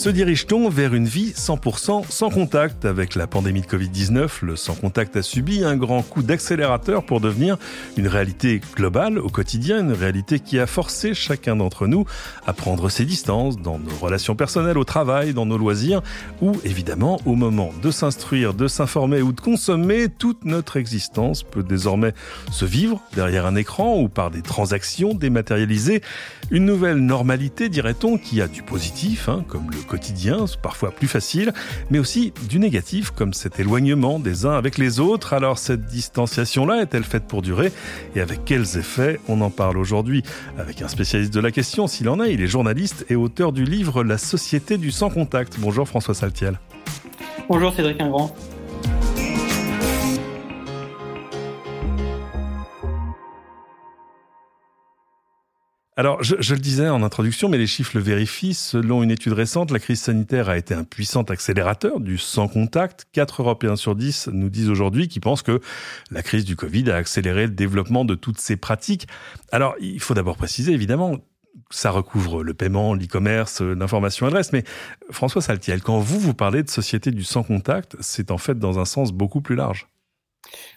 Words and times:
Se 0.00 0.08
dirige-t-on 0.08 0.70
vers 0.70 0.94
une 0.94 1.04
vie 1.04 1.34
100% 1.36 2.04
sans 2.08 2.30
contact 2.30 2.86
Avec 2.86 3.14
la 3.16 3.26
pandémie 3.26 3.60
de 3.60 3.66
Covid-19, 3.66 4.30
le 4.40 4.56
sans 4.56 4.74
contact 4.74 5.14
a 5.18 5.20
subi 5.20 5.62
un 5.62 5.76
grand 5.76 6.00
coup 6.00 6.22
d'accélérateur 6.22 7.04
pour 7.04 7.20
devenir 7.20 7.58
une 7.98 8.08
réalité 8.08 8.62
globale 8.74 9.18
au 9.18 9.28
quotidien, 9.28 9.80
une 9.80 9.92
réalité 9.92 10.40
qui 10.40 10.58
a 10.58 10.66
forcé 10.66 11.12
chacun 11.12 11.54
d'entre 11.54 11.86
nous 11.86 12.06
à 12.46 12.54
prendre 12.54 12.88
ses 12.88 13.04
distances 13.04 13.58
dans 13.58 13.78
nos 13.78 13.94
relations 14.00 14.34
personnelles, 14.34 14.78
au 14.78 14.84
travail, 14.84 15.34
dans 15.34 15.44
nos 15.44 15.58
loisirs, 15.58 16.00
ou 16.40 16.52
évidemment 16.64 17.20
au 17.26 17.34
moment 17.34 17.70
de 17.82 17.90
s'instruire, 17.90 18.54
de 18.54 18.68
s'informer 18.68 19.20
ou 19.20 19.32
de 19.32 19.40
consommer, 19.42 20.08
toute 20.08 20.46
notre 20.46 20.78
existence 20.78 21.42
peut 21.42 21.62
désormais 21.62 22.14
se 22.50 22.64
vivre 22.64 23.02
derrière 23.14 23.44
un 23.44 23.54
écran 23.54 24.00
ou 24.00 24.08
par 24.08 24.30
des 24.30 24.40
transactions 24.40 25.12
dématérialisées. 25.12 26.00
Une 26.50 26.64
nouvelle 26.64 26.96
normalité, 26.96 27.68
dirait-on, 27.68 28.16
qui 28.16 28.40
a 28.40 28.48
du 28.48 28.62
positif, 28.62 29.28
hein, 29.28 29.44
comme 29.46 29.70
le 29.70 29.89
quotidien, 29.90 30.44
parfois 30.62 30.92
plus 30.92 31.08
facile, 31.08 31.52
mais 31.90 31.98
aussi 31.98 32.32
du 32.48 32.60
négatif, 32.60 33.10
comme 33.10 33.34
cet 33.34 33.58
éloignement 33.58 34.20
des 34.20 34.46
uns 34.46 34.56
avec 34.56 34.78
les 34.78 35.00
autres. 35.00 35.32
Alors 35.34 35.58
cette 35.58 35.84
distanciation-là 35.86 36.82
est-elle 36.82 37.02
faite 37.02 37.24
pour 37.24 37.42
durer? 37.42 37.72
Et 38.14 38.20
avec 38.20 38.44
quels 38.44 38.78
effets? 38.78 39.20
On 39.28 39.40
en 39.40 39.50
parle 39.50 39.76
aujourd'hui 39.76 40.22
avec 40.58 40.80
un 40.80 40.88
spécialiste 40.88 41.34
de 41.34 41.40
la 41.40 41.50
question, 41.50 41.88
s'il 41.88 42.08
en 42.08 42.20
a. 42.20 42.28
Il 42.28 42.40
est 42.40 42.46
journaliste 42.46 43.04
et 43.10 43.16
auteur 43.16 43.52
du 43.52 43.64
livre 43.64 44.04
La 44.04 44.16
société 44.16 44.78
du 44.78 44.92
sans 44.92 45.10
contact. 45.10 45.56
Bonjour 45.58 45.88
François 45.88 46.14
Saltiel. 46.14 46.60
Bonjour 47.48 47.74
Cédric 47.74 48.00
Ingrand. 48.00 48.32
Alors, 56.00 56.22
je, 56.22 56.54
le 56.54 56.60
disais 56.60 56.88
en 56.88 57.02
introduction, 57.02 57.50
mais 57.50 57.58
les 57.58 57.66
chiffres 57.66 57.90
le 57.94 58.00
vérifient. 58.00 58.54
Selon 58.54 59.02
une 59.02 59.10
étude 59.10 59.34
récente, 59.34 59.70
la 59.70 59.78
crise 59.78 60.00
sanitaire 60.00 60.48
a 60.48 60.56
été 60.56 60.72
un 60.72 60.84
puissant 60.84 61.24
accélérateur 61.24 62.00
du 62.00 62.16
sans 62.16 62.48
contact. 62.48 63.04
4 63.12 63.42
Européens 63.42 63.76
sur 63.76 63.94
10 63.94 64.30
nous 64.32 64.48
disent 64.48 64.70
aujourd'hui 64.70 65.08
qu'ils 65.08 65.20
pensent 65.20 65.42
que 65.42 65.60
la 66.10 66.22
crise 66.22 66.46
du 66.46 66.56
Covid 66.56 66.90
a 66.90 66.96
accéléré 66.96 67.42
le 67.42 67.52
développement 67.52 68.06
de 68.06 68.14
toutes 68.14 68.40
ces 68.40 68.56
pratiques. 68.56 69.08
Alors, 69.52 69.74
il 69.78 70.00
faut 70.00 70.14
d'abord 70.14 70.38
préciser, 70.38 70.72
évidemment, 70.72 71.18
ça 71.68 71.90
recouvre 71.90 72.42
le 72.42 72.54
paiement, 72.54 72.94
l'e-commerce, 72.94 73.60
l'information 73.60 74.26
adresse. 74.26 74.54
Mais 74.54 74.64
François 75.10 75.42
Saltiel, 75.42 75.82
quand 75.82 75.98
vous, 75.98 76.18
vous 76.18 76.32
parlez 76.32 76.62
de 76.62 76.70
société 76.70 77.10
du 77.10 77.24
sans 77.24 77.42
contact, 77.42 77.96
c'est 78.00 78.30
en 78.30 78.38
fait 78.38 78.58
dans 78.58 78.78
un 78.78 78.86
sens 78.86 79.12
beaucoup 79.12 79.42
plus 79.42 79.54
large. 79.54 79.86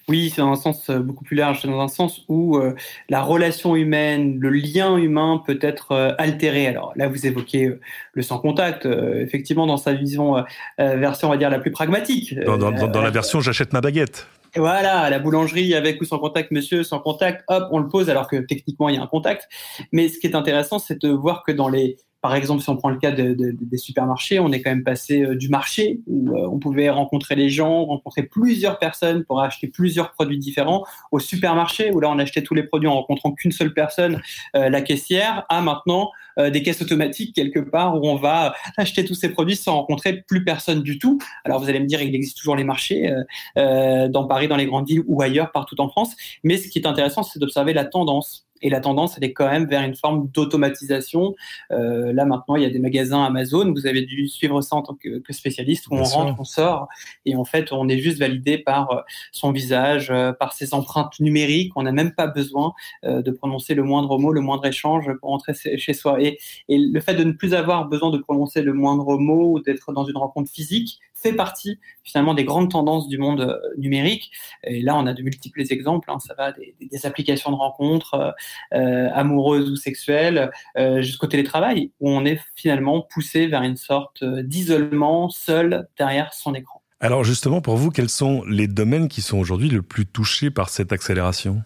Oui, 0.10 0.32
c'est 0.34 0.42
dans 0.42 0.52
un 0.52 0.58
sens 0.58 0.90
euh, 0.90 1.00
beaucoup 1.00 1.24
plus 1.24 1.38
large, 1.38 1.62
c'est 1.62 1.68
dans 1.68 1.80
un 1.80 1.88
sens 1.88 2.22
où 2.28 2.58
euh, 2.58 2.76
la 3.10 3.22
relation 3.22 3.76
humaine, 3.76 4.38
le 4.40 4.50
lien 4.50 4.98
humain 4.98 5.42
peut 5.46 5.60
être 5.62 5.94
euh, 5.94 6.12
altéré. 6.18 6.68
Alors 6.68 6.92
là, 6.96 7.08
vous 7.08 7.26
évoquez 7.26 7.74
le 8.14 8.22
sans 8.22 8.40
contact, 8.40 8.86
effectivement, 8.86 9.66
dans 9.66 9.78
sa 9.78 9.94
vision 9.94 10.44
version, 10.78 11.30
on 11.30 11.32
va 11.32 11.38
dire, 11.38 11.50
la 11.50 11.60
plus 11.60 11.72
pragmatique. 11.72 12.38
Dans, 12.40 13.02
la 13.02 13.10
version 13.10 13.42
j'achète 13.42 13.74
ma 13.74 13.82
baguette. 13.82 14.28
Voilà, 14.56 15.10
la 15.10 15.20
boulangerie 15.20 15.74
avec 15.74 16.00
ou 16.02 16.06
sans 16.06 16.20
contact, 16.20 16.52
monsieur, 16.52 16.84
sans 16.84 17.00
contact, 17.00 17.44
hop, 17.48 17.70
on 17.72 17.80
le 17.80 17.88
pose 17.88 18.10
alors 18.10 18.28
que 18.28 18.36
techniquement 18.36 18.88
il 18.90 18.96
y 18.96 18.98
a 19.00 19.02
un 19.02 19.08
contact. 19.08 19.50
Mais 19.92 20.10
ce 20.10 20.20
qui 20.20 20.28
est 20.28 20.36
intéressant, 20.36 20.78
c'est 20.78 21.02
de 21.02 21.10
voir 21.10 21.44
que 21.44 21.52
dans 21.52 21.70
les 21.70 21.98
par 22.24 22.36
exemple, 22.36 22.64
si 22.64 22.70
on 22.70 22.78
prend 22.78 22.90
le 22.90 23.00
cas 23.00 23.12
des 23.12 23.78
supermarchés, 23.78 24.40
on 24.40 24.50
est 24.54 24.62
quand 24.62 24.70
même 24.70 24.86
passé 24.86 25.24
euh, 25.24 25.36
du 25.36 25.50
marché 25.50 26.00
où 26.08 26.30
euh, 26.30 26.48
on 26.50 26.58
pouvait 26.58 26.90
rencontrer 26.90 27.36
les 27.36 27.50
gens, 27.50 27.84
rencontrer 27.84 28.24
plusieurs 28.24 28.80
personnes 28.80 29.26
pour 29.26 29.42
acheter 29.42 29.68
plusieurs 29.68 30.14
produits 30.14 30.40
différents, 30.40 30.86
au 31.12 31.20
supermarché 31.20 31.92
où 31.92 32.00
là 32.00 32.10
on 32.10 32.18
achetait 32.20 32.42
tous 32.42 32.54
les 32.54 32.64
produits 32.64 32.88
en 32.88 32.94
rencontrant 32.94 33.34
qu'une 33.34 33.52
seule 33.52 33.74
personne, 33.74 34.22
euh, 34.56 34.70
la 34.70 34.82
caissière, 34.82 35.46
à 35.50 35.62
maintenant 35.62 36.12
des 36.36 36.64
caisses 36.64 36.82
automatiques 36.82 37.36
quelque 37.36 37.60
part 37.60 38.02
où 38.02 38.08
on 38.08 38.16
va 38.16 38.56
acheter 38.76 39.06
tous 39.06 39.14
ces 39.14 39.30
produits 39.30 39.56
sans 39.56 39.76
rencontrer 39.76 40.24
plus 40.28 40.44
personne 40.44 40.82
du 40.82 40.98
tout. 40.98 41.20
Alors 41.44 41.60
vous 41.60 41.70
allez 41.70 41.80
me 41.80 41.86
dire, 41.86 42.02
il 42.02 42.16
existe 42.16 42.38
toujours 42.38 42.56
les 42.56 42.64
marchés 42.64 43.08
dans 43.56 44.26
Paris, 44.28 44.48
dans 44.48 44.56
les 44.56 44.66
grandes 44.66 44.88
villes 44.88 45.04
ou 45.06 45.22
ailleurs, 45.22 45.52
partout 45.52 45.80
en 45.80 45.90
France. 45.90 46.16
Mais 46.44 46.58
ce 46.58 46.70
qui 46.70 46.80
est 46.80 46.88
intéressant, 46.88 47.22
c'est 47.22 47.38
d'observer 47.38 47.74
la 47.74 47.86
tendance 47.86 48.48
et 48.64 48.70
la 48.70 48.80
tendance, 48.80 49.18
elle 49.18 49.26
est 49.26 49.34
quand 49.34 49.50
même 49.50 49.66
vers 49.66 49.84
une 49.84 49.94
forme 49.94 50.30
d'automatisation. 50.30 51.36
Euh, 51.72 52.14
là, 52.14 52.26
maintenant, 52.26 52.56
il 52.56 52.64
y 52.64 52.66
a 52.66 52.70
des 52.70 52.80
magasins 52.80 53.24
Amazon. 53.24 53.72
Vous 53.72 53.86
avez 53.86 54.02
dû 54.04 54.28
suivre 54.28 54.62
ça 54.62 54.78
en 54.78 54.82
tant 54.82 54.96
que, 54.96 55.22
spécialiste 55.32 55.88
où 55.88 55.96
on 55.96 56.04
rentre, 56.04 56.40
on 56.40 56.44
sort, 56.44 56.88
et 57.26 57.36
en 57.36 57.44
fait, 57.44 57.72
on 57.72 57.90
est 57.90 57.98
juste 57.98 58.20
validé 58.20 58.58
par 58.58 58.92
euh, 58.92 59.02
son 59.32 59.52
visage, 59.52 60.12
euh, 60.12 60.32
par 60.32 60.54
ses 60.54 60.74
empreintes 60.74 61.20
numériques. 61.20 61.74
On 61.76 61.84
n'a 61.84 61.92
même 61.92 62.14
pas 62.14 62.28
besoin 62.28 62.74
de 63.04 63.32
prononcer 63.32 63.74
le 63.74 63.84
moindre 63.84 64.18
mot, 64.18 64.32
le 64.32 64.40
moindre 64.40 64.66
échange 64.66 65.12
pour 65.20 65.32
entrer 65.32 65.54
chez 65.54 65.94
soi. 65.94 66.22
Et, 66.22 66.40
et 66.70 66.78
le 66.78 67.00
fait 67.02 67.16
de 67.16 67.24
ne 67.24 67.34
plus 67.34 67.54
avoir 67.54 67.90
besoin 67.90 68.12
de 68.12 68.18
prononcer 68.18 68.62
le 68.62 68.74
moindre 68.74 69.18
mot 69.18 69.54
ou 69.54 69.60
d'être 69.60 69.92
dans 69.92 70.06
une 70.06 70.18
rencontre 70.18 70.50
physique, 70.50 71.00
fait 71.24 71.34
partie 71.34 71.80
finalement 72.04 72.34
des 72.34 72.44
grandes 72.44 72.70
tendances 72.70 73.08
du 73.08 73.18
monde 73.18 73.42
euh, 73.42 73.58
numérique. 73.78 74.32
Et 74.64 74.82
là, 74.82 74.96
on 74.96 75.08
a 75.08 75.14
de 75.14 75.24
multiples 75.24 75.62
exemples. 75.70 76.12
Hein. 76.12 76.20
Ça 76.20 76.34
va 76.36 76.52
des, 76.52 77.06
applications 77.06 77.52
de 77.52 77.56
rencontres 77.56 78.14
euh, 78.14 78.32
euh, 78.74 79.10
amoureuses 79.14 79.70
ou 79.70 79.76
sexuelles 79.76 80.52
jusqu'au 81.00 81.28
télétravail, 81.28 81.92
où 82.00 82.10
on 82.10 82.26
est 82.26 82.40
finalement 82.56 83.02
poussé 83.02 83.48
vers 83.48 83.62
une 83.62 83.78
sorte 83.78 84.24
d'isolement 84.24 85.30
seul 85.30 85.88
derrière 85.98 86.34
son 86.34 86.54
écran. 86.54 86.82
Alors 87.00 87.24
justement, 87.24 87.62
pour 87.62 87.78
vous, 87.78 87.90
quels 87.90 88.10
sont 88.10 88.44
les 88.46 88.68
domaines 88.68 89.08
qui 89.08 89.22
sont 89.22 89.38
aujourd'hui 89.38 89.70
le 89.70 89.82
plus 89.82 90.06
touchés 90.06 90.52
par 90.52 90.70
cette 90.70 90.92
accélération? 90.92 91.64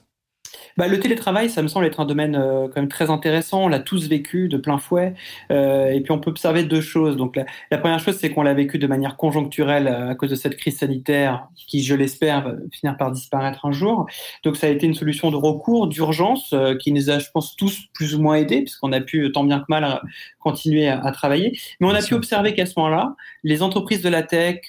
Bah, 0.75 0.87
le 0.87 0.99
télétravail, 0.99 1.49
ça 1.49 1.61
me 1.61 1.67
semble 1.67 1.85
être 1.85 1.99
un 1.99 2.05
domaine 2.05 2.35
euh, 2.35 2.67
quand 2.67 2.81
même 2.81 2.89
très 2.89 3.09
intéressant. 3.09 3.65
On 3.65 3.67
l'a 3.67 3.79
tous 3.79 4.07
vécu 4.07 4.47
de 4.47 4.57
plein 4.57 4.77
fouet. 4.77 5.13
Euh, 5.51 5.91
et 5.91 6.01
puis 6.01 6.11
on 6.11 6.19
peut 6.19 6.29
observer 6.29 6.63
deux 6.63 6.81
choses. 6.81 7.15
Donc 7.15 7.35
la, 7.35 7.77
première 7.77 7.99
chose, 7.99 8.17
c'est 8.19 8.29
qu'on 8.29 8.43
l'a 8.43 8.53
vécu 8.53 8.77
de 8.77 8.87
manière 8.87 9.17
conjoncturelle 9.17 9.87
euh, 9.87 10.09
à 10.09 10.15
cause 10.15 10.29
de 10.29 10.35
cette 10.35 10.57
crise 10.57 10.77
sanitaire 10.77 11.47
qui, 11.55 11.83
je 11.83 11.95
l'espère, 11.95 12.43
va 12.43 12.55
finir 12.71 12.97
par 12.97 13.11
disparaître 13.11 13.65
un 13.65 13.71
jour. 13.71 14.07
Donc 14.43 14.57
ça 14.57 14.67
a 14.67 14.69
été 14.69 14.85
une 14.85 14.93
solution 14.93 15.31
de 15.31 15.35
recours, 15.35 15.87
d'urgence, 15.87 16.53
qui 16.79 16.91
nous 16.91 17.09
a, 17.09 17.19
je 17.19 17.29
pense, 17.33 17.55
tous 17.55 17.87
plus 17.93 18.15
ou 18.15 18.21
moins 18.21 18.35
aidés, 18.35 18.61
puisqu'on 18.61 18.91
a 18.91 19.01
pu 19.01 19.31
tant 19.31 19.43
bien 19.43 19.59
que 19.59 19.65
mal 19.69 20.01
continuer 20.39 20.87
à, 20.87 21.11
travailler. 21.11 21.57
Mais 21.79 21.87
on 21.87 21.91
a 21.91 22.01
pu 22.01 22.13
observer 22.13 22.53
qu'à 22.53 22.65
ce 22.65 22.73
moment-là, 22.77 23.15
les 23.43 23.61
entreprises 23.61 24.01
de 24.01 24.09
la 24.09 24.23
tech, 24.23 24.61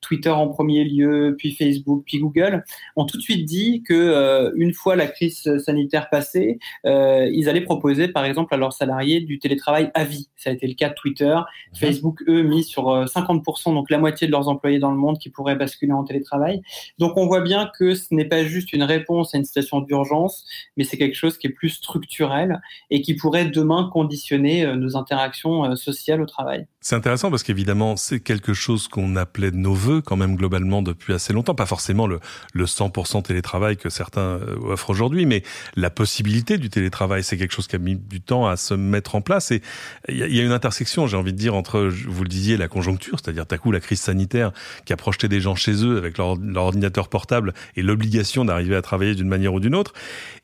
Twitter 0.00 0.30
en 0.30 0.48
premier 0.48 0.84
lieu, 0.84 1.34
puis 1.38 1.54
Facebook, 1.54 2.04
puis 2.06 2.18
Google, 2.18 2.64
ont 2.96 3.04
tout 3.04 3.16
de 3.16 3.22
suite 3.22 3.44
dit 3.44 3.82
que 3.82 4.52
une 4.56 4.72
fois 4.72 4.96
la 4.96 5.06
crise 5.06 5.23
sanitaire 5.30 6.08
passée, 6.10 6.58
euh, 6.86 7.28
ils 7.32 7.48
allaient 7.48 7.60
proposer, 7.60 8.08
par 8.08 8.24
exemple, 8.24 8.54
à 8.54 8.56
leurs 8.56 8.72
salariés 8.72 9.20
du 9.20 9.38
télétravail 9.38 9.90
à 9.94 10.04
vie. 10.04 10.28
Ça 10.36 10.50
a 10.50 10.52
été 10.52 10.66
le 10.66 10.74
cas 10.74 10.88
de 10.88 10.94
Twitter. 10.94 11.34
Mhm. 11.34 11.78
Facebook, 11.78 12.22
eux, 12.28 12.42
mis 12.42 12.64
sur 12.64 13.06
50%, 13.06 13.70
euh, 13.70 13.74
donc 13.74 13.90
la 13.90 13.98
moitié 13.98 14.26
de 14.26 14.32
leurs 14.32 14.48
employés 14.48 14.78
dans 14.78 14.90
le 14.90 14.96
monde 14.96 15.18
qui 15.18 15.30
pourraient 15.30 15.56
basculer 15.56 15.92
en 15.92 16.04
télétravail. 16.04 16.62
Donc, 16.98 17.16
on 17.16 17.26
voit 17.26 17.40
bien 17.40 17.70
que 17.78 17.94
ce 17.94 18.14
n'est 18.14 18.24
pas 18.24 18.44
juste 18.44 18.72
une 18.72 18.82
réponse 18.82 19.34
à 19.34 19.38
une 19.38 19.44
situation 19.44 19.80
d'urgence, 19.80 20.46
mais 20.76 20.84
c'est 20.84 20.98
quelque 20.98 21.16
chose 21.16 21.38
qui 21.38 21.46
est 21.46 21.50
plus 21.50 21.70
structurel 21.70 22.60
et 22.90 23.02
qui 23.02 23.14
pourrait 23.14 23.46
demain 23.46 23.90
conditionner 23.92 24.64
euh, 24.64 24.76
nos 24.76 24.96
interactions 24.96 25.76
sociales 25.76 26.20
au 26.20 26.26
travail. 26.26 26.66
C'est 26.80 26.96
intéressant 26.96 27.30
parce 27.30 27.42
qu'évidemment, 27.42 27.96
c'est 27.96 28.20
quelque 28.20 28.54
chose 28.54 28.88
qu'on 28.88 29.16
appelait 29.16 29.50
de 29.50 29.56
nos 29.56 29.72
voeux 29.72 30.02
quand 30.02 30.16
même 30.16 30.36
globalement 30.36 30.82
depuis 30.82 31.14
assez 31.14 31.32
longtemps. 31.32 31.54
Pas 31.54 31.66
forcément 31.66 32.06
le, 32.06 32.20
le 32.52 32.64
100% 32.64 33.22
télétravail 33.22 33.76
que 33.76 33.88
certains 33.88 34.40
offrent 34.62 34.90
aujourd'hui, 34.90 35.03
mais 35.10 35.42
la 35.76 35.90
possibilité 35.90 36.58
du 36.58 36.70
télétravail, 36.70 37.22
c'est 37.22 37.36
quelque 37.36 37.52
chose 37.52 37.66
qui 37.66 37.76
a 37.76 37.78
mis 37.78 37.96
du 37.96 38.20
temps 38.20 38.46
à 38.46 38.56
se 38.56 38.74
mettre 38.74 39.14
en 39.14 39.20
place. 39.20 39.50
Et 39.50 39.62
il 40.08 40.16
y, 40.16 40.40
a 40.40 40.42
une 40.42 40.52
intersection, 40.52 41.06
j'ai 41.06 41.16
envie 41.16 41.32
de 41.32 41.38
dire, 41.38 41.54
entre, 41.54 41.80
vous 41.80 42.22
le 42.22 42.28
disiez, 42.28 42.56
la 42.56 42.68
conjoncture, 42.68 43.18
c'est-à-dire 43.22 43.44
à 43.50 43.58
coup 43.58 43.70
la 43.70 43.80
crise 43.80 44.00
sanitaire 44.00 44.52
qui 44.84 44.92
a 44.92 44.96
projeté 44.96 45.28
des 45.28 45.40
gens 45.40 45.54
chez 45.54 45.84
eux 45.84 45.96
avec 45.96 46.18
leur, 46.18 46.36
ordinateur 46.56 47.08
portable 47.08 47.54
et 47.76 47.82
l'obligation 47.82 48.44
d'arriver 48.44 48.76
à 48.76 48.82
travailler 48.82 49.14
d'une 49.14 49.28
manière 49.28 49.54
ou 49.54 49.60
d'une 49.60 49.74
autre. 49.74 49.92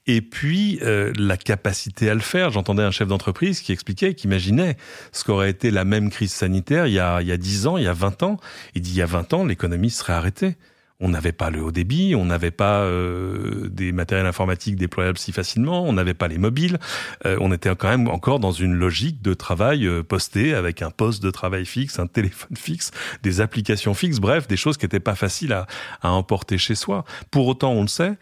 Et 0.06 0.22
puis 0.22 0.78
euh, 0.82 1.12
la 1.18 1.36
capacité 1.36 2.08
à 2.08 2.14
le 2.14 2.20
faire. 2.20 2.50
J'entendais 2.50 2.82
un 2.82 2.90
chef 2.90 3.08
d'entreprise 3.08 3.60
qui 3.60 3.72
expliquait, 3.72 4.14
qui 4.14 4.26
imaginait 4.26 4.76
ce 5.12 5.24
qu'aurait 5.24 5.50
été 5.50 5.70
la 5.70 5.84
même 5.84 6.10
crise 6.10 6.32
sanitaire 6.32 6.86
il 6.86 6.94
y 6.94 6.98
a, 6.98 7.20
il 7.20 7.28
y 7.28 7.32
a 7.32 7.36
10 7.36 7.66
ans, 7.66 7.76
il 7.76 7.84
y 7.84 7.88
a 7.88 7.92
20 7.92 8.22
ans. 8.22 8.36
Il 8.74 8.82
dit 8.82 8.90
il 8.90 8.96
y 8.96 9.02
a 9.02 9.06
20 9.06 9.32
ans, 9.34 9.44
l'économie 9.44 9.90
serait 9.90 10.12
arrêtée 10.12 10.56
on 11.00 11.08
n'avait 11.08 11.32
pas 11.32 11.50
le 11.50 11.62
haut 11.62 11.72
débit, 11.72 12.14
on 12.14 12.26
n'avait 12.26 12.50
pas 12.50 12.80
euh, 12.80 13.68
des 13.68 13.92
matériels 13.92 14.26
informatiques 14.26 14.76
déployables 14.76 15.18
si 15.18 15.32
facilement, 15.32 15.84
on 15.84 15.92
n'avait 15.92 16.14
pas 16.14 16.28
les 16.28 16.38
mobiles, 16.38 16.78
euh, 17.26 17.36
on 17.40 17.52
était 17.52 17.74
quand 17.74 17.88
même 17.88 18.08
encore 18.08 18.38
dans 18.38 18.52
une 18.52 18.74
logique 18.74 19.22
de 19.22 19.34
travail 19.34 19.86
euh, 19.86 20.02
posté 20.02 20.54
avec 20.54 20.82
un 20.82 20.90
poste 20.90 21.22
de 21.22 21.30
travail 21.30 21.64
fixe, 21.64 21.98
un 21.98 22.06
téléphone 22.06 22.56
fixe, 22.56 22.90
des 23.22 23.40
applications 23.40 23.94
fixes, 23.94 24.18
bref, 24.18 24.46
des 24.46 24.56
choses 24.56 24.76
qui 24.76 24.84
n'étaient 24.84 25.00
pas 25.00 25.14
faciles 25.14 25.52
à, 25.52 25.66
à, 26.02 26.10
emporter 26.10 26.58
chez 26.58 26.74
soi. 26.74 27.04
Pour 27.30 27.46
autant, 27.46 27.72
on 27.72 27.82
le 27.82 27.88
sait, 27.88 28.18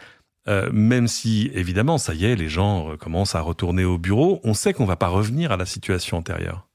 même 0.73 1.09
si 1.09 1.51
évidemment, 1.53 1.99
ça 1.99 2.15
y 2.15 2.25
est, 2.25 2.35
les 2.35 2.49
gens 2.49 2.97
commencent 2.97 3.35
à 3.35 3.43
retourner 3.43 3.85
au 3.85 3.99
bureau, 3.99 4.41
on 4.45 4.55
sait 4.55 4.73
qu'on 4.73 4.87
va 4.87 4.97
pas 4.97 5.09
revenir 5.09 5.53
à 5.53 5.59
la 5.59 5.67
situation 5.67 6.17
antérieure. 6.17 6.68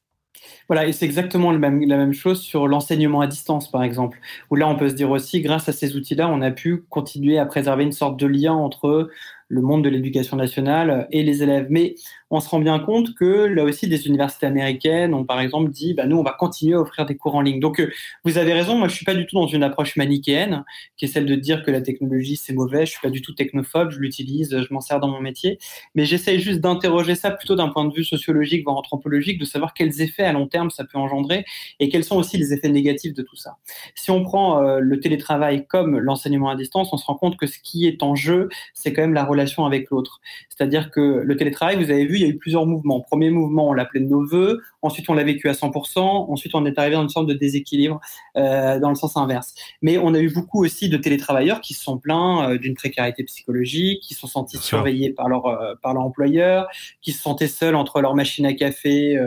Voilà, 0.69 0.87
et 0.87 0.93
c'est 0.93 1.05
exactement 1.05 1.51
la 1.51 1.59
même 1.59 2.13
chose 2.13 2.41
sur 2.41 2.67
l'enseignement 2.67 3.19
à 3.21 3.27
distance, 3.27 3.69
par 3.69 3.83
exemple, 3.83 4.19
où 4.49 4.55
là, 4.55 4.67
on 4.67 4.77
peut 4.77 4.89
se 4.89 4.93
dire 4.93 5.11
aussi, 5.11 5.41
grâce 5.41 5.67
à 5.67 5.73
ces 5.73 5.95
outils-là, 5.97 6.29
on 6.29 6.41
a 6.41 6.51
pu 6.51 6.83
continuer 6.89 7.37
à 7.37 7.45
préserver 7.45 7.83
une 7.83 7.91
sorte 7.91 8.17
de 8.17 8.27
lien 8.27 8.53
entre 8.53 9.09
le 9.47 9.61
monde 9.61 9.83
de 9.83 9.89
l'éducation 9.89 10.37
nationale 10.37 11.07
et 11.11 11.23
les 11.23 11.43
élèves. 11.43 11.67
Mais 11.69 11.95
on 12.29 12.39
se 12.39 12.49
rend 12.49 12.59
bien 12.59 12.79
compte 12.79 13.13
que 13.13 13.45
là 13.45 13.63
aussi, 13.63 13.87
des 13.87 14.07
universités 14.07 14.47
américaines 14.47 15.13
ont 15.13 15.23
par 15.23 15.39
exemple 15.39 15.69
dit, 15.69 15.93
bah, 15.93 16.07
nous, 16.07 16.17
on 16.17 16.23
va 16.23 16.31
continuer 16.31 16.73
à 16.73 16.79
offrir 16.79 17.05
des 17.05 17.15
cours 17.15 17.35
en 17.35 17.41
ligne. 17.41 17.59
Donc, 17.59 17.79
euh, 17.79 17.91
vous 18.23 18.37
avez 18.37 18.53
raison, 18.53 18.77
moi, 18.77 18.87
je 18.87 18.95
suis 18.95 19.05
pas 19.05 19.13
du 19.13 19.27
tout 19.27 19.35
dans 19.35 19.47
une 19.47 19.63
approche 19.63 19.95
manichéenne, 19.95 20.63
qui 20.97 21.05
est 21.05 21.07
celle 21.07 21.25
de 21.25 21.35
dire 21.35 21.63
que 21.63 21.71
la 21.71 21.81
technologie, 21.81 22.35
c'est 22.35 22.53
mauvais. 22.53 22.85
Je 22.85 22.91
suis 22.91 23.01
pas 23.01 23.11
du 23.11 23.21
tout 23.21 23.33
technophobe, 23.33 23.91
je 23.91 23.99
l'utilise, 23.99 24.57
je 24.59 24.73
m'en 24.73 24.81
sers 24.81 24.99
dans 24.99 25.07
mon 25.07 25.21
métier. 25.21 25.59
Mais 25.95 26.05
j'essaye 26.05 26.39
juste 26.39 26.59
d'interroger 26.59 27.15
ça 27.15 27.31
plutôt 27.31 27.55
d'un 27.55 27.69
point 27.69 27.85
de 27.85 27.93
vue 27.93 28.03
sociologique, 28.03 28.63
voire 28.63 28.77
anthropologique, 28.77 29.39
de 29.39 29.45
savoir 29.45 29.73
quels 29.73 30.01
effets 30.01 30.23
à 30.23 30.33
long 30.33 30.47
terme 30.47 30.69
ça 30.71 30.83
peut 30.85 30.97
engendrer 30.97 31.45
et 31.79 31.89
quels 31.89 32.03
sont 32.03 32.17
aussi 32.17 32.37
les 32.37 32.53
effets 32.53 32.69
négatifs 32.69 33.13
de 33.13 33.21
tout 33.21 33.35
ça. 33.35 33.57
Si 33.95 34.11
on 34.11 34.23
prend 34.23 34.63
euh, 34.63 34.79
le 34.79 34.99
télétravail 34.99 35.65
comme 35.67 35.99
l'enseignement 35.99 36.49
à 36.49 36.55
distance, 36.55 36.89
on 36.91 36.97
se 36.97 37.05
rend 37.05 37.15
compte 37.15 37.37
que 37.37 37.47
ce 37.47 37.59
qui 37.59 37.85
est 37.85 38.01
en 38.03 38.15
jeu, 38.15 38.49
c'est 38.73 38.93
quand 38.93 39.01
même 39.01 39.13
la 39.13 39.23
relation 39.33 39.65
avec 39.65 39.89
l'autre. 39.89 40.21
C'est-à-dire 40.49 40.91
que 40.91 41.21
le 41.23 41.35
télétravail, 41.35 41.75
vous 41.75 41.91
avez 41.91 42.05
vu, 42.05 42.15
il 42.15 42.21
y 42.21 42.25
a 42.25 42.27
eu 42.27 42.37
plusieurs 42.37 42.65
mouvements. 42.65 43.01
Premier 43.01 43.29
mouvement, 43.29 43.69
on 43.69 43.73
l'appelait 43.73 43.99
de 43.99 44.07
nos 44.07 44.25
voeux. 44.25 44.61
Ensuite, 44.81 45.09
on 45.09 45.13
l'a 45.13 45.23
vécu 45.23 45.49
à 45.49 45.53
100%. 45.53 45.99
Ensuite, 45.99 46.55
on 46.55 46.65
est 46.65 46.77
arrivé 46.79 46.95
dans 46.95 47.03
une 47.03 47.09
sorte 47.09 47.27
de 47.27 47.33
déséquilibre 47.33 47.99
euh, 48.37 48.79
dans 48.79 48.89
le 48.89 48.95
sens 48.95 49.17
inverse. 49.17 49.53
Mais 49.81 49.97
on 49.97 50.13
a 50.13 50.19
eu 50.19 50.31
beaucoup 50.31 50.63
aussi 50.63 50.89
de 50.89 50.97
télétravailleurs 50.97 51.61
qui 51.61 51.73
se 51.73 51.83
sont 51.83 51.97
plaints 51.97 52.49
euh, 52.49 52.57
d'une 52.57 52.75
précarité 52.75 53.23
psychologique, 53.23 54.01
qui 54.01 54.13
se 54.13 54.21
sont 54.21 54.27
sentis 54.27 54.57
surveillés 54.57 55.11
par 55.11 55.29
leur 55.29 55.45
euh, 55.45 55.75
par 55.81 55.93
leur 55.93 56.03
employeur, 56.03 56.67
qui 57.01 57.11
se 57.11 57.21
sentaient 57.21 57.47
seuls 57.47 57.75
entre 57.75 58.01
leur 58.01 58.15
machine 58.15 58.45
à 58.45 58.53
café, 58.53 59.19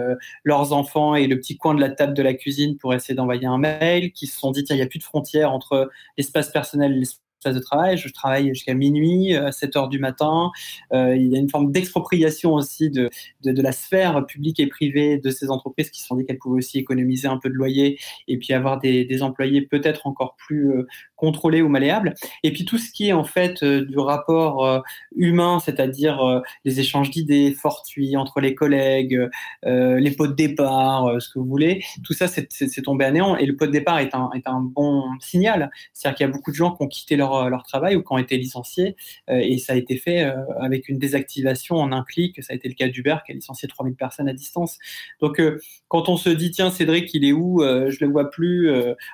leurs 0.45 0.73
enfants 0.73 1.15
et 1.15 1.27
le 1.27 1.39
petit 1.39 1.57
coin 1.57 1.75
de 1.75 1.81
la 1.81 1.91
table 1.91 2.15
de 2.15 2.23
la 2.23 2.35
cuisine 2.35 2.77
pour 2.77 2.95
essayer 2.95 3.15
d'envoyer 3.15 3.47
un 3.47 3.59
mail, 3.59 4.13
qui 4.13 4.27
se 4.27 4.39
sont 4.39 4.51
dit 4.51 4.65
tiens, 4.65 4.77
il 4.77 4.79
n'y 4.79 4.85
a 4.85 4.89
plus 4.89 4.99
de 4.99 5.05
frontières 5.05 5.53
entre 5.53 5.91
l'espace 6.17 6.51
personnel 6.51 6.93
et 6.93 6.99
l'espace 6.99 7.26
de 7.55 7.61
travail. 7.61 7.97
Je 7.97 8.09
travaille 8.13 8.49
jusqu'à 8.49 8.75
minuit, 8.75 9.35
à 9.35 9.53
7 9.53 9.77
heures 9.77 9.89
du 9.89 9.99
matin. 9.99 10.51
Euh, 10.93 11.17
il 11.17 11.33
y 11.33 11.37
a 11.37 11.39
une 11.39 11.51
forme 11.51 11.73
d'expropriation 11.73 12.55
aussi 12.55 12.91
de, 12.91 13.11
de, 13.45 13.63
la 13.63 13.73
sphère 13.73 14.25
publique 14.27 14.61
et 14.61 14.67
privée 14.67 15.19
de 15.19 15.31
ces 15.31 15.51
entreprises 15.51 15.91
qui 15.91 16.01
se 16.01 16.07
sont 16.07 16.17
dit 16.17 16.25
qu'elles 16.25 16.39
pouvaient 16.39 16.59
aussi 16.59 16.79
économiser 16.79 17.29
un 17.29 17.39
peu 17.39 17.49
de 17.49 17.55
loyer 17.55 17.99
et 18.29 18.39
puis 18.39 18.53
avoir 18.53 18.79
des, 18.81 19.05
des 19.05 19.23
employés 19.23 19.63
peut-être 19.63 20.07
encore 20.07 20.37
plus 20.37 20.71
euh, 20.71 20.87
contrôlés 21.17 21.63
ou 21.63 21.69
malléables. 21.69 22.15
Et 22.43 22.53
puis 22.53 22.65
tout 22.65 22.79
ce 22.79 22.93
qui 22.93 23.09
est 23.09 23.13
en 23.13 23.25
fait 23.25 23.63
euh, 23.63 23.85
du 23.85 23.99
rapport 23.99 24.65
euh, 24.65 24.81
humain, 25.17 25.59
c'est-à-dire 25.61 26.21
euh, 26.21 26.41
les 26.65 26.79
échanges 26.81 27.11
d'idées 27.11 27.53
fortuits 27.53 28.17
entre 28.17 28.41
les 28.41 28.55
collègues, 28.55 29.29
les 29.65 30.11
pots 30.11 30.27
de 30.27 30.35
départ, 30.35 31.21
ce 31.21 31.29
que 31.31 31.39
vous 31.39 31.47
voulez, 31.47 31.83
tout 32.05 32.13
ça 32.13 32.27
c'est 32.29 32.83
tombé 32.83 33.05
à 33.05 33.11
néant. 33.11 33.37
Et 33.37 33.47
le 33.47 33.57
pot 33.57 33.67
de 33.67 33.73
départ 33.73 33.99
est 33.99 34.15
un, 34.15 34.31
est 34.35 34.47
un 34.47 34.61
bon 34.61 35.05
signal. 35.21 35.71
C'est-à-dire 35.93 36.17
qu'il 36.17 36.27
y 36.27 36.29
a 36.29 36.33
beaucoup 36.33 36.51
de 36.51 36.57
gens 36.57 36.73
qui 36.73 36.83
ont 36.83 36.89
quitté 36.89 37.17
leur 37.17 37.36
leur, 37.49 37.63
travail 37.65 37.97
ou 37.97 38.03
qui 38.03 38.13
ont 38.13 38.19
été 38.19 38.37
licenciés. 38.37 38.97
Euh, 39.31 39.39
et 39.43 39.59
ça 39.59 39.73
a 39.73 39.77
été 39.77 39.97
fait 39.97 40.25
euh, 40.25 40.35
avec 40.61 40.89
une 40.89 40.99
désactivation 40.99 41.77
en 41.77 41.93
un 41.93 42.05
clic. 42.05 42.43
Ça 42.43 42.53
a 42.53 42.57
été 42.57 42.69
le 42.69 42.75
cas 42.75 42.89
d'Uber 42.89 43.17
qui 43.25 43.33
a 43.33 43.35
licencié 43.35 43.69
3000 43.69 43.95
personnes 43.95 44.29
à 44.29 44.33
distance. 44.33 44.79
Donc, 45.21 45.41
euh, 45.41 45.59
quand 45.89 46.09
on 46.09 46.17
se 46.17 46.31
dit, 46.31 46.51
tiens, 46.51 46.71
Cédric, 46.71 47.13
il 47.15 47.25
est 47.25 47.33
où 47.33 47.63
Je 47.63 48.05
le 48.05 48.11
vois 48.11 48.31
plus, 48.31 48.71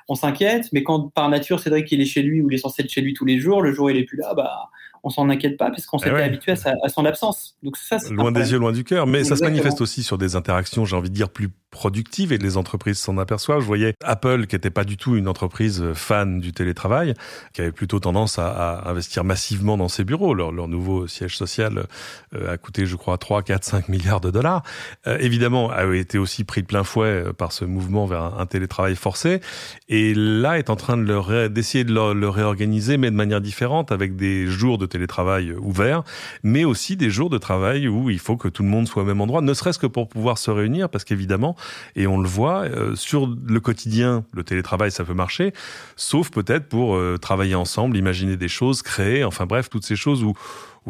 on 0.09 0.15
s'inquiète. 0.15 0.69
Mais 0.73 0.83
quand 0.83 1.09
par 1.11 1.29
nature, 1.29 1.61
Cédric, 1.61 1.91
il 1.93 2.01
est 2.01 2.07
chez 2.07 2.23
lui 2.23 2.41
ou 2.41 2.51
il 2.51 2.55
est 2.55 2.59
censé 2.59 2.83
être 2.83 2.91
chez 2.91 3.01
lui 3.01 3.15
tous 3.15 3.25
les 3.25 3.39
jours, 3.39 3.63
le 3.63 3.73
jour 3.73 3.87
où 3.87 3.91
il 3.91 3.97
est 3.97 4.05
plus 4.05 4.17
là, 4.17 4.35
bah, 4.35 4.71
on 5.05 5.11
s'en 5.11 5.29
inquiète 5.29 5.57
pas 5.57 5.71
puisqu'on 5.71 5.99
eh 5.99 6.05
s'était 6.05 6.23
habitué 6.23 6.53
à, 6.53 6.89
son 6.89 7.05
absence. 7.05 7.57
Donc 7.63 7.77
ça, 7.77 7.99
loin 8.11 8.33
des 8.33 8.53
yeux, 8.53 8.59
loin 8.59 8.73
du 8.73 8.85
cœur. 8.85 9.07
Mais 9.07 9.25
ça 9.25 9.37
se 9.37 9.45
manifeste 9.45 9.81
aussi 9.81 10.03
sur 10.03 10.19
des 10.19 10.37
interactions, 10.37 10.85
j'ai 10.85 10.97
envie 10.97 11.11
de 11.11 11.15
dire, 11.15 11.29
plus 11.29 11.51
productive 11.73 12.33
et 12.33 12.39
les 12.39 12.57
entreprises 12.57 12.99
s'en 12.99 13.19
aperçoivent. 13.19 13.61
Je 13.61 13.67
voyais 13.67 13.95
Apple, 14.05 14.47
qui 14.47 14.55
n'était 14.55 14.71
pas 14.71 14.85
du 14.85 14.97
tout 14.97 15.17
une 15.17 15.27
entreprise 15.27 15.83
fan 15.95 16.39
du 16.39 16.53
télétravail, 16.53 17.15
qui 17.55 17.63
avait 17.63 17.73
plutôt 17.73 17.99
tendance 17.99 18.39
à, 18.39 18.89
investir 18.89 19.25
massivement 19.25 19.77
dans 19.77 19.89
ses 19.89 20.05
bureaux. 20.05 20.35
Leur, 20.35 20.53
leur 20.53 20.69
nouveau 20.69 21.09
siège 21.09 21.37
social 21.37 21.87
euh, 22.35 22.53
a 22.53 22.59
coûté, 22.59 22.87
je 22.87 22.95
crois, 22.95 23.19
3, 23.19 23.43
4, 23.43 23.65
5 23.65 23.89
milliards 23.89 24.21
de 24.21 24.31
dollars. 24.31 24.63
Euh, 25.07 25.17
évidemment, 25.19 25.71
a 25.71 25.85
été 25.95 26.19
aussi 26.19 26.45
pris 26.45 26.61
de 26.61 26.67
plein 26.67 26.85
fouet 26.85 27.07
euh, 27.07 27.33
par 27.33 27.53
ce 27.53 27.65
mouvement 27.65 28.07
vers 28.07 28.39
un, 28.39 28.47
télétravail 28.47 28.95
forcé. 28.95 29.41
Et 29.89 30.13
là, 30.15 30.59
est 30.59 30.69
en 30.69 30.77
train 30.77 30.97
de 30.97 31.49
d'essayer 31.49 31.85
de 31.85 31.93
le, 31.93 32.13
le, 32.13 32.29
réorganiser, 32.29 32.99
mais 32.99 33.11
de 33.11 33.17
manière 33.17 33.41
différente, 33.41 33.93
avec 33.93 34.15
des 34.15 34.47
jours 34.47 34.77
de 34.77 34.85
télétravail 34.85 35.53
ouverts, 35.53 36.03
mais 36.43 36.65
aussi 36.65 36.97
des 36.97 37.09
jours 37.09 37.31
de 37.31 37.39
travail 37.39 37.89
où 37.89 38.11
il 38.11 38.19
faut 38.19 38.37
que 38.37 38.49
tout 38.49 38.63
le 38.63 38.69
monde 38.69 38.87
soit 38.87 39.03
au 39.03 39.07
même 39.07 39.23
endroit, 39.23 39.41
ne 39.41 39.55
serait-ce 39.55 39.79
que 39.79 39.87
pour 39.87 40.09
pouvoir 40.09 40.37
se 40.37 40.51
réunir, 40.51 40.91
parce 40.91 41.05
qu'évidemment, 41.05 41.57
et 41.97 42.07
on 42.07 42.21
le 42.21 42.29
voit, 42.29 42.63
euh, 42.63 42.95
sur 42.95 43.27
le 43.27 43.61
quotidien, 43.61 44.25
le 44.33 44.45
télétravail, 44.45 44.91
ça 44.91 45.05
peut 45.05 45.15
marcher, 45.15 45.53
sauf 45.97 46.31
peut-être 46.31 46.69
pour 46.69 46.97
euh, 46.97 47.19
travailler 47.19 47.55
ensemble, 47.55 47.97
imaginer 47.97 48.37
des 48.37 48.49
choses, 48.49 48.83
créer, 48.83 49.25
enfin 49.25 49.47
bref, 49.47 49.69
toutes 49.71 49.85
ces 49.85 49.97
choses 49.97 50.23
où 50.23 50.35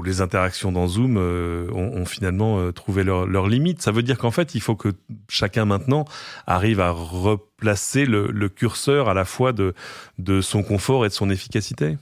les 0.03 0.23
interactions 0.23 0.73
dans 0.73 0.89
Zoom 0.89 1.17
euh, 1.19 1.71
ont, 1.73 2.07
finalement 2.07 2.73
trouvé 2.73 3.05
leurs 3.05 3.27
leur 3.27 3.47
limites. 3.47 3.83
Ça 3.83 3.93
veut 3.93 4.03
dire 4.03 4.17
qu'en 4.17 4.31
fait, 4.31 4.55
il 4.55 4.61
faut 4.63 4.75
que 4.75 4.89
chacun 5.29 5.67
maintenant 5.67 6.07
arrive 6.47 6.81
à 6.81 6.91
replacer 6.91 8.07
le, 8.07 8.49
curseur 8.49 9.11
à 9.11 9.15
la 9.15 9.27
fois 9.27 9.53
de 9.53 10.41
son 10.41 10.63
confort 10.63 11.05
et 11.05 11.09
de 11.09 11.15
son 11.15 11.29
efficacité. 11.29 11.99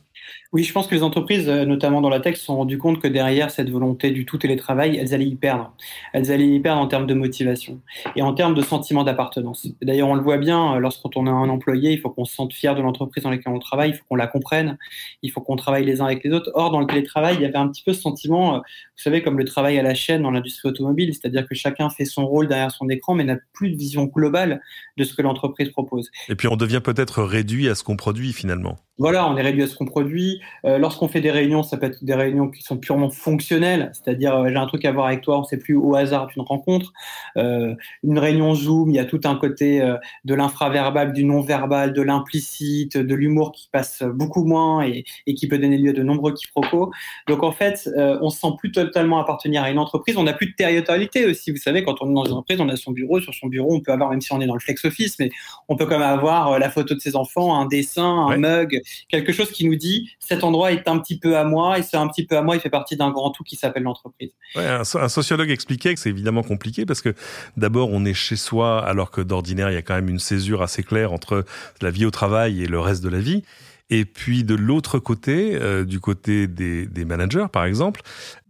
Oui, 0.52 0.64
je 0.64 0.72
pense 0.72 0.88
que 0.88 0.96
les 0.96 1.04
entreprises, 1.04 1.48
euh, 1.48 1.64
notamment 1.64 2.00
dans 2.00 2.08
la 2.08 2.18
tech, 2.18 2.36
se 2.36 2.46
sont 2.46 2.56
rendues 2.56 2.76
compte 2.76 3.00
que 3.00 3.06
derrière 3.06 3.52
cette 3.52 3.70
volonté 3.70 4.10
du 4.10 4.26
tout 4.26 4.36
télétravail, 4.36 4.96
elles 4.96 5.14
allaient 5.14 5.28
y 5.28 5.36
perdre. 5.36 5.72
Elles 6.12 6.32
allaient 6.32 6.48
y 6.48 6.58
perdre 6.58 6.80
en 6.80 6.88
termes 6.88 7.06
de 7.06 7.14
motivation 7.14 7.80
et 8.16 8.22
en 8.22 8.34
termes 8.34 8.54
de 8.54 8.62
sentiment 8.62 9.04
d'appartenance. 9.04 9.68
D'ailleurs, 9.80 10.08
on 10.08 10.16
le 10.16 10.22
voit 10.22 10.38
bien, 10.38 10.74
euh, 10.74 10.78
lorsqu'on 10.80 11.26
est 11.26 11.30
un 11.30 11.48
employé, 11.48 11.92
il 11.92 12.00
faut 12.00 12.10
qu'on 12.10 12.24
se 12.24 12.34
sente 12.34 12.52
fier 12.52 12.74
de 12.74 12.82
l'entreprise 12.82 13.22
dans 13.22 13.30
laquelle 13.30 13.52
on 13.52 13.60
travaille, 13.60 13.90
il 13.90 13.94
faut 13.94 14.02
qu'on 14.08 14.16
la 14.16 14.26
comprenne, 14.26 14.76
il 15.22 15.30
faut 15.30 15.40
qu'on 15.40 15.54
travaille 15.54 15.84
les 15.84 16.00
uns 16.00 16.06
avec 16.06 16.24
les 16.24 16.32
autres. 16.32 16.50
Or, 16.54 16.72
dans 16.72 16.80
le 16.80 16.86
télétravail, 16.86 17.36
il 17.36 17.42
y 17.42 17.44
avait 17.44 17.56
un 17.56 17.68
petit 17.68 17.84
peu 17.84 17.92
ce 17.92 18.00
sentiment, 18.00 18.56
euh, 18.56 18.58
vous 18.58 19.02
savez, 19.04 19.22
comme 19.22 19.38
le 19.38 19.44
travail 19.44 19.78
à 19.78 19.82
la 19.82 19.94
chaîne 19.94 20.22
dans 20.22 20.32
l'industrie 20.32 20.68
automobile, 20.68 21.14
c'est-à-dire 21.14 21.46
que 21.46 21.54
chacun 21.54 21.90
fait 21.90 22.04
son 22.04 22.26
rôle 22.26 22.48
derrière 22.48 22.72
son 22.72 22.88
écran, 22.88 23.14
mais 23.14 23.22
n'a 23.22 23.36
plus 23.52 23.70
de 23.70 23.76
vision 23.76 24.06
globale 24.06 24.60
de 24.96 25.04
ce 25.04 25.14
que 25.14 25.22
l'entreprise 25.22 25.68
propose. 25.68 26.10
Et 26.28 26.34
puis, 26.34 26.48
on 26.48 26.56
devient 26.56 26.80
peut-être 26.82 27.22
réduit 27.22 27.68
à 27.68 27.76
ce 27.76 27.84
qu'on 27.84 27.96
produit 27.96 28.32
finalement. 28.32 28.78
Voilà, 28.98 29.26
on 29.26 29.36
est 29.38 29.42
réduit 29.42 29.62
à 29.62 29.66
ce 29.66 29.76
qu'on 29.76 29.86
produit. 29.86 30.39
Euh, 30.64 30.78
Lorsqu'on 30.78 31.08
fait 31.08 31.20
des 31.20 31.30
réunions, 31.30 31.62
ça 31.62 31.76
peut 31.76 31.86
être 31.86 32.04
des 32.04 32.14
réunions 32.14 32.48
qui 32.48 32.62
sont 32.62 32.76
purement 32.76 33.10
fonctionnelles, 33.10 33.92
c'est-à-dire 33.92 34.34
euh, 34.36 34.48
j'ai 34.48 34.56
un 34.56 34.66
truc 34.66 34.84
à 34.84 34.92
voir 34.92 35.06
avec 35.06 35.20
toi, 35.20 35.38
on 35.38 35.42
ne 35.42 35.46
sait 35.46 35.58
plus 35.58 35.74
au 35.76 35.94
hasard 35.94 36.26
d'une 36.28 36.42
rencontre. 36.42 36.92
Euh, 37.36 37.74
une 38.02 38.18
réunion 38.18 38.54
Zoom, 38.54 38.90
il 38.90 38.96
y 38.96 38.98
a 38.98 39.04
tout 39.04 39.20
un 39.24 39.36
côté 39.36 39.80
de 40.24 40.34
l'infraverbal, 40.34 41.12
du 41.12 41.24
non-verbal, 41.24 41.92
de 41.92 42.02
l'implicite, 42.02 42.96
de 42.96 43.14
l'humour 43.14 43.52
qui 43.52 43.68
passe 43.72 44.02
beaucoup 44.02 44.44
moins 44.44 44.82
et, 44.82 45.04
et, 45.26 45.34
qui 45.34 45.48
peut 45.48 45.58
donner 45.58 45.78
lieu 45.78 45.90
à 45.90 45.92
de 45.92 46.02
nombreux 46.02 46.32
quiproquos. 46.34 46.90
Donc 47.28 47.42
en 47.42 47.52
fait, 47.52 47.88
on 47.96 48.30
se 48.30 48.40
sent 48.40 48.54
plus 48.58 48.72
totalement 48.72 49.18
appartenir 49.18 49.62
à 49.62 49.70
une 49.70 49.78
entreprise. 49.78 50.16
On 50.16 50.24
n'a 50.24 50.32
plus 50.32 50.48
de 50.48 50.54
territorialité 50.54 51.26
aussi. 51.26 51.50
Vous 51.50 51.58
savez, 51.58 51.82
quand 51.82 51.96
on 52.00 52.10
est 52.10 52.14
dans 52.14 52.24
une 52.24 52.32
entreprise, 52.32 52.60
on 52.60 52.68
a 52.68 52.76
son 52.76 52.92
bureau. 52.92 53.20
Sur 53.20 53.34
son 53.34 53.48
bureau, 53.48 53.74
on 53.74 53.80
peut 53.80 53.92
avoir, 53.92 54.10
même 54.10 54.20
si 54.20 54.32
on 54.32 54.40
est 54.40 54.46
dans 54.46 54.54
le 54.54 54.60
flex 54.60 54.84
office, 54.84 55.18
mais 55.18 55.30
on 55.68 55.76
peut 55.76 55.86
quand 55.86 55.98
même 55.98 56.08
avoir 56.08 56.58
la 56.58 56.70
photo 56.70 56.94
de 56.94 57.00
ses 57.00 57.16
enfants, 57.16 57.58
un 57.58 57.66
dessin, 57.66 58.04
un 58.04 58.28
ouais. 58.28 58.38
mug, 58.38 58.80
quelque 59.08 59.32
chose 59.32 59.50
qui 59.50 59.66
nous 59.66 59.76
dit 59.76 60.10
cet 60.30 60.44
endroit 60.44 60.70
est 60.70 60.86
un 60.86 60.96
petit 61.00 61.18
peu 61.18 61.36
à 61.36 61.42
moi 61.42 61.80
et 61.80 61.82
c'est 61.82 61.96
un 61.96 62.06
petit 62.06 62.24
peu 62.24 62.36
à 62.36 62.42
moi, 62.42 62.54
il 62.54 62.60
fait 62.60 62.70
partie 62.70 62.96
d'un 62.96 63.10
grand 63.10 63.30
tout 63.32 63.42
qui 63.42 63.56
s'appelle 63.56 63.82
l'entreprise. 63.82 64.30
Un, 64.54 64.82
un, 64.82 65.08
sociologue 65.08 65.50
expliquait 65.50 65.92
que 65.92 65.98
c'est 65.98 66.08
évidemment 66.08 66.44
compliqué 66.44 66.86
parce 66.86 67.02
que 67.02 67.16
d'abord 67.56 67.88
on 67.90 68.04
est 68.04 68.14
chez 68.14 68.36
soi 68.36 68.86
alors 68.86 69.10
que 69.10 69.20
d'ordinaire 69.20 69.72
il 69.72 69.74
y 69.74 69.76
a 69.76 69.82
quand 69.82 69.96
même 69.96 70.08
une 70.08 70.20
césure 70.20 70.62
assez 70.62 70.84
claire 70.84 71.12
entre 71.12 71.44
la 71.82 71.90
vie 71.90 72.06
au 72.06 72.12
travail 72.12 72.62
et 72.62 72.68
le 72.68 72.78
reste 72.78 73.02
de 73.02 73.08
la 73.08 73.18
vie. 73.18 73.42
Et 73.90 74.04
puis 74.04 74.44
de 74.44 74.54
l'autre 74.54 74.98
côté, 74.98 75.58
euh, 75.60 75.84
du 75.84 76.00
côté 76.00 76.46
des, 76.46 76.86
des, 76.86 77.04
managers 77.04 77.46
par 77.52 77.64
exemple, 77.64 78.02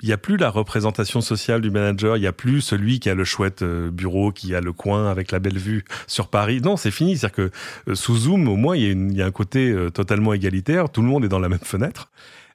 il 0.02 0.06
n'y 0.06 0.12
a 0.12 0.18
plus 0.18 0.36
la 0.36 0.50
représentation 0.50 1.20
sociale 1.20 1.60
du 1.60 1.70
manager, 1.70 2.16
il 2.16 2.20
n'y 2.20 2.26
a 2.26 2.32
plus 2.32 2.60
celui 2.60 3.00
qui 3.00 3.10
a 3.10 3.14
le 3.14 3.24
chouette 3.24 3.62
euh, 3.62 3.90
bureau, 3.90 4.32
qui 4.32 4.54
a 4.54 4.60
le 4.60 4.72
coin 4.72 5.10
avec 5.10 5.30
la 5.30 5.38
belle 5.38 5.58
vue 5.58 5.84
sur 6.06 6.28
Paris. 6.28 6.60
Non, 6.60 6.76
c'est 6.76 6.90
fini. 6.90 7.16
C'est-à-dire 7.16 7.36
que 7.36 7.50
euh, 7.90 7.94
sous 7.94 8.16
Zoom, 8.16 8.48
au 8.48 8.56
moins, 8.56 8.76
il 8.76 9.12
y, 9.12 9.22
a 9.22 9.26
un 9.26 9.30
côté 9.30 9.70
euh, 9.70 9.90
totalement 9.90 10.32
égalitaire, 10.32 10.90
tout 10.90 11.02
le 11.02 11.08
monde 11.08 11.24
est 11.24 11.28
dans 11.28 11.38
la 11.38 11.48
même 11.48 11.58
fenêtre. 11.62 12.10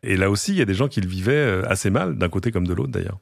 Et 0.06 0.18
là 0.18 0.30
aussi, 0.30 0.52
il 0.52 0.58
y 0.58 0.62
a 0.62 0.66
des 0.66 0.76
gens 0.76 0.88
qui 0.88 1.02
le 1.02 1.08
vivaient 1.08 1.34
euh, 1.34 1.64
assez 1.68 1.90
mal, 1.90 2.16
d'un 2.18 2.30
côté 2.30 2.52
comme 2.52 2.68
de 2.68 2.74
l'autre 2.74 2.92
d'ailleurs. 2.92 3.18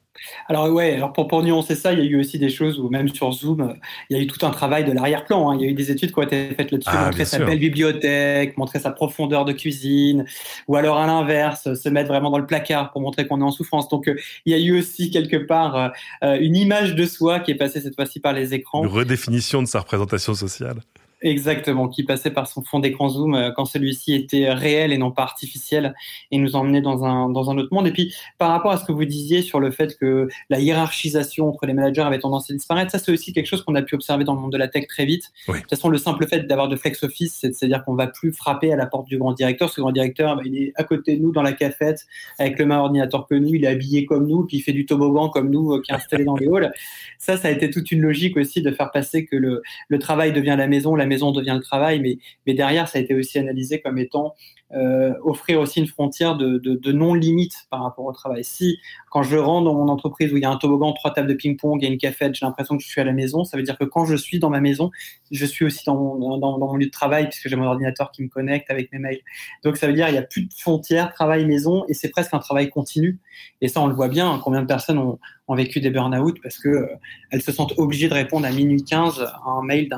Alors 0.48 0.68
ouais, 0.70 0.94
alors 0.94 1.12
pour, 1.12 1.26
pour 1.28 1.42
nuancer 1.42 1.74
ça, 1.74 1.92
il 1.92 1.98
y 1.98 2.02
a 2.02 2.04
eu 2.04 2.20
aussi 2.20 2.38
des 2.38 2.50
choses 2.50 2.78
où 2.78 2.90
même 2.90 3.08
sur 3.08 3.32
Zoom, 3.32 3.74
il 4.10 4.16
y 4.16 4.20
a 4.20 4.22
eu 4.22 4.26
tout 4.26 4.44
un 4.44 4.50
travail 4.50 4.84
de 4.84 4.92
l'arrière-plan. 4.92 5.50
Hein. 5.50 5.56
Il 5.58 5.64
y 5.64 5.68
a 5.68 5.70
eu 5.70 5.74
des 5.74 5.90
études 5.90 6.12
qui 6.12 6.18
ont 6.18 6.22
été 6.22 6.48
faites 6.54 6.70
là-dessus, 6.70 6.90
ah, 6.92 7.06
montrer 7.06 7.24
sa 7.24 7.38
sûr. 7.38 7.46
belle 7.46 7.58
bibliothèque, 7.58 8.56
montrer 8.58 8.80
sa 8.80 8.90
profondeur 8.90 9.44
de 9.44 9.52
cuisine, 9.52 10.26
ou 10.68 10.76
alors 10.76 10.98
à 10.98 11.06
l'inverse, 11.06 11.74
se 11.74 11.88
mettre 11.88 12.08
vraiment 12.08 12.30
dans 12.30 12.38
le 12.38 12.46
placard 12.46 12.92
pour 12.92 13.00
montrer 13.00 13.26
qu'on 13.26 13.40
est 13.40 13.44
en 13.44 13.50
souffrance. 13.50 13.88
Donc 13.88 14.08
euh, 14.08 14.16
il 14.44 14.52
y 14.52 14.54
a 14.54 14.58
eu 14.58 14.78
aussi 14.78 15.10
quelque 15.10 15.36
part 15.36 15.92
euh, 16.22 16.38
une 16.38 16.56
image 16.56 16.94
de 16.94 17.06
soi 17.06 17.40
qui 17.40 17.50
est 17.50 17.56
passée 17.56 17.80
cette 17.80 17.94
fois-ci 17.94 18.20
par 18.20 18.34
les 18.34 18.52
écrans. 18.52 18.84
Une 18.84 18.90
redéfinition 18.90 19.62
de 19.62 19.68
sa 19.68 19.80
représentation 19.80 20.34
sociale. 20.34 20.80
Exactement, 21.24 21.88
qui 21.88 22.02
passait 22.02 22.30
par 22.30 22.46
son 22.46 22.62
fond 22.62 22.80
d'écran 22.80 23.08
zoom 23.08 23.34
euh, 23.34 23.50
quand 23.50 23.64
celui-ci 23.64 24.12
était 24.12 24.52
réel 24.52 24.92
et 24.92 24.98
non 24.98 25.10
pas 25.10 25.22
artificiel 25.22 25.94
et 26.30 26.36
nous 26.36 26.54
emmenait 26.54 26.82
dans 26.82 27.02
un, 27.02 27.30
dans 27.30 27.50
un 27.50 27.56
autre 27.56 27.72
monde. 27.72 27.86
Et 27.86 27.92
puis, 27.92 28.14
par 28.36 28.50
rapport 28.50 28.72
à 28.72 28.76
ce 28.76 28.84
que 28.84 28.92
vous 28.92 29.06
disiez 29.06 29.40
sur 29.40 29.58
le 29.58 29.70
fait 29.70 29.96
que 29.96 30.28
la 30.50 30.60
hiérarchisation 30.60 31.48
entre 31.48 31.64
les 31.64 31.72
managers 31.72 32.02
avait 32.02 32.18
tendance 32.18 32.50
à 32.50 32.52
disparaître, 32.52 32.90
ça 32.90 32.98
c'est 32.98 33.10
aussi 33.10 33.32
quelque 33.32 33.46
chose 33.46 33.64
qu'on 33.64 33.74
a 33.74 33.80
pu 33.80 33.94
observer 33.94 34.24
dans 34.24 34.34
le 34.34 34.40
monde 34.40 34.52
de 34.52 34.58
la 34.58 34.68
tech 34.68 34.86
très 34.86 35.06
vite. 35.06 35.32
De 35.48 35.54
toute 35.54 35.70
façon, 35.70 35.88
le 35.88 35.96
simple 35.96 36.26
fait 36.26 36.40
d'avoir 36.40 36.68
de 36.68 36.76
flex 36.76 37.02
office, 37.02 37.38
c'est-à-dire 37.40 37.82
qu'on 37.86 37.94
va 37.94 38.06
plus 38.06 38.30
frapper 38.30 38.70
à 38.70 38.76
la 38.76 38.84
porte 38.84 39.06
du 39.06 39.16
grand 39.16 39.32
directeur. 39.32 39.70
Ce 39.70 39.80
grand 39.80 39.92
directeur, 39.92 40.36
bah, 40.36 40.42
il 40.44 40.58
est 40.58 40.72
à 40.76 40.84
côté 40.84 41.16
de 41.16 41.22
nous 41.22 41.32
dans 41.32 41.42
la 41.42 41.54
cafette 41.54 42.04
avec 42.38 42.58
le 42.58 42.66
même 42.66 42.80
ordinateur 42.80 43.26
que 43.26 43.34
nous, 43.34 43.54
il 43.54 43.64
est 43.64 43.68
habillé 43.68 44.04
comme 44.04 44.26
nous, 44.26 44.44
puis 44.44 44.58
il 44.58 44.60
fait 44.60 44.72
du 44.72 44.84
toboggan 44.84 45.30
comme 45.30 45.48
nous, 45.48 45.72
euh, 45.72 45.80
qui 45.80 45.90
est 45.90 45.94
installé 45.94 46.24
dans 46.24 46.36
les 46.36 46.48
halls. 46.48 46.70
Ça, 47.18 47.38
ça 47.38 47.48
a 47.48 47.50
été 47.50 47.70
toute 47.70 47.90
une 47.92 48.02
logique 48.02 48.36
aussi 48.36 48.60
de 48.60 48.70
faire 48.70 48.90
passer 48.90 49.24
que 49.24 49.36
le, 49.36 49.62
le 49.88 49.98
travail 49.98 50.34
devient 50.34 50.56
la 50.58 50.66
maison, 50.66 50.94
la 50.94 51.06
maison 51.14 51.30
devient 51.32 51.54
le 51.56 51.62
travail, 51.62 52.00
mais, 52.00 52.18
mais 52.46 52.54
derrière, 52.54 52.88
ça 52.88 52.98
a 52.98 53.02
été 53.02 53.14
aussi 53.14 53.38
analysé 53.38 53.80
comme 53.80 53.98
étant 53.98 54.34
euh, 54.74 55.14
offrir 55.22 55.60
aussi 55.60 55.80
une 55.80 55.86
frontière 55.86 56.36
de, 56.36 56.58
de, 56.58 56.74
de 56.74 56.92
non-limite 56.92 57.54
par 57.70 57.82
rapport 57.82 58.04
au 58.04 58.12
travail. 58.12 58.42
Si, 58.42 58.78
quand 59.10 59.22
je 59.22 59.36
rentre 59.36 59.66
dans 59.66 59.74
mon 59.74 59.88
entreprise 59.88 60.32
où 60.32 60.36
il 60.36 60.42
y 60.42 60.44
a 60.44 60.50
un 60.50 60.56
toboggan, 60.56 60.92
trois 60.92 61.12
tables 61.12 61.28
de 61.28 61.34
ping-pong 61.34 61.84
et 61.84 61.86
une 61.86 61.98
cafette, 61.98 62.34
j'ai 62.34 62.44
l'impression 62.44 62.76
que 62.76 62.82
je 62.82 62.88
suis 62.88 63.00
à 63.00 63.04
la 63.04 63.12
maison, 63.12 63.44
ça 63.44 63.56
veut 63.56 63.62
dire 63.62 63.78
que 63.78 63.84
quand 63.84 64.04
je 64.04 64.16
suis 64.16 64.40
dans 64.40 64.50
ma 64.50 64.60
maison, 64.60 64.90
je 65.30 65.46
suis 65.46 65.64
aussi 65.64 65.84
dans 65.86 65.94
mon, 65.94 66.76
lieu 66.76 66.86
de 66.86 66.90
travail 66.90 67.28
puisque 67.28 67.48
j'ai 67.48 67.54
mon 67.54 67.66
ordinateur 67.66 68.10
qui 68.10 68.24
me 68.24 68.28
connecte 68.28 68.70
avec 68.70 68.90
mes 68.92 68.98
mails. 68.98 69.20
Donc 69.62 69.76
ça 69.76 69.86
veut 69.86 69.92
dire 69.92 70.06
qu'il 70.06 70.14
n'y 70.14 70.20
a 70.20 70.22
plus 70.22 70.46
de 70.46 70.52
frontières 70.52 71.12
travail-maison 71.12 71.84
et 71.88 71.94
c'est 71.94 72.08
presque 72.08 72.34
un 72.34 72.40
travail 72.40 72.68
continu. 72.70 73.20
Et 73.60 73.68
ça, 73.68 73.80
on 73.80 73.86
le 73.86 73.94
voit 73.94 74.08
bien, 74.08 74.40
combien 74.42 74.62
de 74.62 74.66
personnes 74.66 74.98
ont, 74.98 75.18
vécu 75.54 75.80
des 75.80 75.90
burn-out 75.90 76.36
parce 76.42 76.58
que 76.58 76.68
euh, 76.68 77.38
se 77.38 77.52
sentent 77.52 77.74
obligées 77.76 78.08
de 78.08 78.14
répondre 78.14 78.46
à 78.46 78.50
minuit 78.50 78.82
15 78.82 79.20
à 79.20 79.48
un 79.48 79.62
mail 79.62 79.88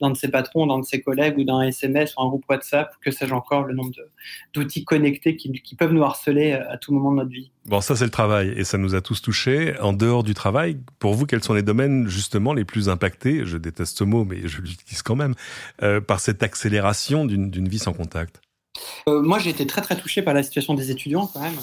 d'un 0.00 0.10
de 0.10 0.16
ses 0.16 0.28
patrons, 0.28 0.66
d'un 0.66 0.78
de 0.78 0.84
ses 0.84 1.00
collègues 1.00 1.38
ou 1.38 1.44
d'un 1.44 1.62
SMS 1.62 2.14
ou 2.16 2.22
un 2.22 2.28
groupe 2.28 2.44
WhatsApp, 2.48 2.94
que 3.00 3.10
sais-je 3.10 3.34
encore, 3.34 3.64
le 3.64 3.74
nombre 3.74 3.90
d'outils 4.52 4.84
connectés 4.84 5.36
qui, 5.36 5.52
qui, 5.52 5.74
peuvent 5.74 5.92
nous 5.92 6.04
harceler 6.04 6.52
euh, 6.52 6.72
à 6.72 6.78
tout 6.78 6.92
moment 6.92 7.10
de 7.10 7.16
notre 7.16 7.30
vie. 7.30 7.50
Bon, 7.66 7.80
ça 7.80 7.96
c'est 7.96 8.04
le 8.04 8.10
travail 8.10 8.52
et 8.56 8.64
ça 8.64 8.78
nous 8.78 8.94
a 8.94 9.00
tous 9.00 9.22
touchés. 9.22 9.78
En 9.80 9.92
dehors 9.92 10.22
du 10.22 10.34
travail, 10.34 10.78
pour 10.98 11.14
vous, 11.14 11.26
quels 11.26 11.42
sont 11.42 11.54
les 11.54 11.62
domaines 11.62 12.08
justement 12.08 12.52
les 12.52 12.64
plus 12.64 12.88
impactés? 12.88 13.44
Je 13.44 13.56
déteste 13.56 13.98
ce 13.98 14.04
mot, 14.04 14.24
mais 14.24 14.46
je 14.46 14.60
l'utilise 14.60 15.02
quand 15.02 15.16
même, 15.16 15.34
euh, 15.82 16.00
par 16.00 16.20
cette 16.20 16.42
accélération 16.42 17.24
d'une 17.24 17.68
vie 17.68 17.78
sans 17.78 17.92
contact? 17.92 18.40
Euh, 19.08 19.22
Moi, 19.22 19.38
j'ai 19.38 19.50
été 19.50 19.66
très 19.66 19.82
très 19.82 19.96
touché 19.96 20.22
par 20.22 20.34
la 20.34 20.42
situation 20.42 20.74
des 20.74 20.90
étudiants 20.90 21.26
quand 21.26 21.40
même 21.40 21.54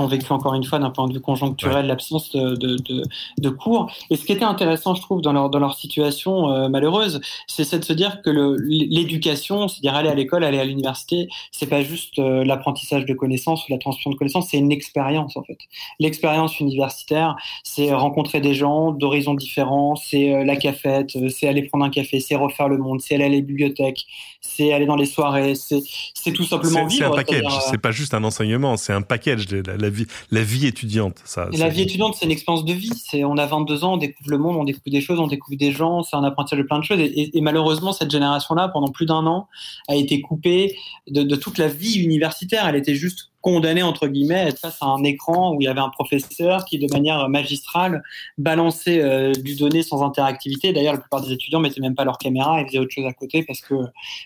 ont 0.00 0.06
vécu 0.06 0.32
encore 0.32 0.54
une 0.54 0.64
fois 0.64 0.78
d'un 0.78 0.90
point 0.90 1.06
de 1.08 1.12
vue 1.12 1.20
conjoncturel 1.20 1.86
l'absence 1.86 2.30
de, 2.32 2.54
de, 2.54 2.76
de, 2.76 3.02
de, 3.38 3.48
cours. 3.50 3.90
Et 4.10 4.16
ce 4.16 4.24
qui 4.24 4.32
était 4.32 4.44
intéressant, 4.44 4.94
je 4.94 5.02
trouve, 5.02 5.20
dans 5.20 5.32
leur, 5.32 5.50
dans 5.50 5.58
leur 5.58 5.74
situation 5.74 6.50
euh, 6.50 6.68
malheureuse, 6.68 7.20
c'est 7.46 7.78
de 7.78 7.84
se 7.84 7.92
dire 7.92 8.22
que 8.22 8.30
l'éducation, 8.30 9.68
c'est-à-dire 9.68 9.94
aller 9.94 10.08
à 10.08 10.14
l'école, 10.14 10.44
aller 10.44 10.58
à 10.58 10.64
l'université, 10.64 11.28
c'est 11.50 11.66
pas 11.66 11.82
juste 11.82 12.18
euh, 12.18 12.44
l'apprentissage 12.44 13.04
de 13.04 13.14
connaissances 13.14 13.68
ou 13.68 13.72
la 13.72 13.78
transmission 13.78 14.10
de 14.10 14.16
connaissances, 14.16 14.48
c'est 14.50 14.58
une 14.58 14.72
expérience 14.72 15.36
en 15.36 15.42
fait. 15.42 15.58
L'expérience 15.98 16.60
universitaire, 16.60 17.36
c'est 17.62 17.92
rencontrer 17.92 18.40
des 18.40 18.54
gens 18.54 18.92
d'horizons 18.92 19.34
différents, 19.34 19.96
c'est 19.96 20.34
euh, 20.34 20.44
la 20.44 20.56
cafette, 20.56 21.16
c'est 21.30 21.48
aller 21.48 21.62
prendre 21.62 21.84
un 21.84 21.90
café, 21.90 22.20
c'est 22.20 22.36
refaire 22.36 22.68
le 22.68 22.78
monde, 22.78 23.00
c'est 23.00 23.14
aller 23.14 23.24
à 23.24 23.28
la 23.28 23.40
bibliothèque, 23.40 24.04
c'est 24.40 24.72
aller 24.72 24.86
dans 24.86 24.96
les 24.96 25.06
soirées, 25.06 25.54
c'est 25.54 26.32
tout 26.32 26.44
simplement 26.44 26.86
vivre. 26.86 26.98
C'est 26.98 27.04
un 27.04 27.10
package, 27.10 27.52
c'est 27.70 27.78
pas 27.78 27.90
juste 27.90 28.14
un 28.14 28.24
enseignement, 28.24 28.76
c'est 28.76 28.92
un 28.92 29.02
package. 29.02 29.46
De 29.46 29.62
la, 29.66 29.83
la 29.84 29.90
vie, 29.90 30.06
la 30.30 30.42
vie 30.42 30.66
étudiante. 30.66 31.20
Ça, 31.24 31.48
la 31.52 31.68
vie 31.68 31.82
étudiante, 31.82 32.16
c'est 32.18 32.24
une 32.24 32.30
expérience 32.30 32.64
de 32.64 32.72
vie. 32.72 32.92
C'est, 32.96 33.24
on 33.24 33.36
a 33.36 33.46
22 33.46 33.84
ans, 33.84 33.94
on 33.94 33.96
découvre 33.96 34.30
le 34.30 34.38
monde, 34.38 34.56
on 34.56 34.64
découvre 34.64 34.90
des 34.90 35.00
choses, 35.00 35.20
on 35.20 35.26
découvre 35.26 35.58
des 35.58 35.72
gens, 35.72 36.02
c'est 36.02 36.16
un 36.16 36.24
apprentissage 36.24 36.58
de 36.58 36.64
plein 36.64 36.78
de 36.78 36.84
choses. 36.84 36.98
Et, 37.00 37.40
malheureusement, 37.40 37.92
cette 37.92 38.10
génération-là, 38.10 38.68
pendant 38.68 38.88
plus 38.88 39.06
d'un 39.06 39.26
an, 39.26 39.48
a 39.88 39.94
été 39.96 40.20
coupée 40.20 40.76
de, 41.08 41.22
de 41.22 41.36
toute 41.36 41.58
la 41.58 41.68
vie 41.68 42.02
universitaire. 42.02 42.66
Elle 42.66 42.76
était 42.76 42.94
juste 42.94 43.30
condamné 43.44 43.82
entre 43.82 44.08
guillemets 44.08 44.40
à 44.40 44.50
face 44.56 44.78
à 44.80 44.86
un 44.86 45.04
écran 45.04 45.54
où 45.54 45.60
il 45.60 45.64
y 45.64 45.68
avait 45.68 45.80
un 45.80 45.90
professeur 45.90 46.64
qui 46.64 46.78
de 46.78 46.90
manière 46.90 47.28
magistrale 47.28 48.02
balançait 48.38 49.02
euh, 49.02 49.32
du 49.32 49.54
donné 49.54 49.82
sans 49.82 50.02
interactivité. 50.02 50.72
D'ailleurs, 50.72 50.94
la 50.94 51.00
plupart 51.00 51.20
des 51.20 51.30
étudiants 51.30 51.60
mettaient 51.60 51.82
même 51.82 51.94
pas 51.94 52.06
leur 52.06 52.16
caméra 52.16 52.62
et 52.62 52.64
faisaient 52.64 52.78
autre 52.78 52.94
chose 52.94 53.04
à 53.04 53.12
côté 53.12 53.42
parce 53.42 53.60
que 53.60 53.74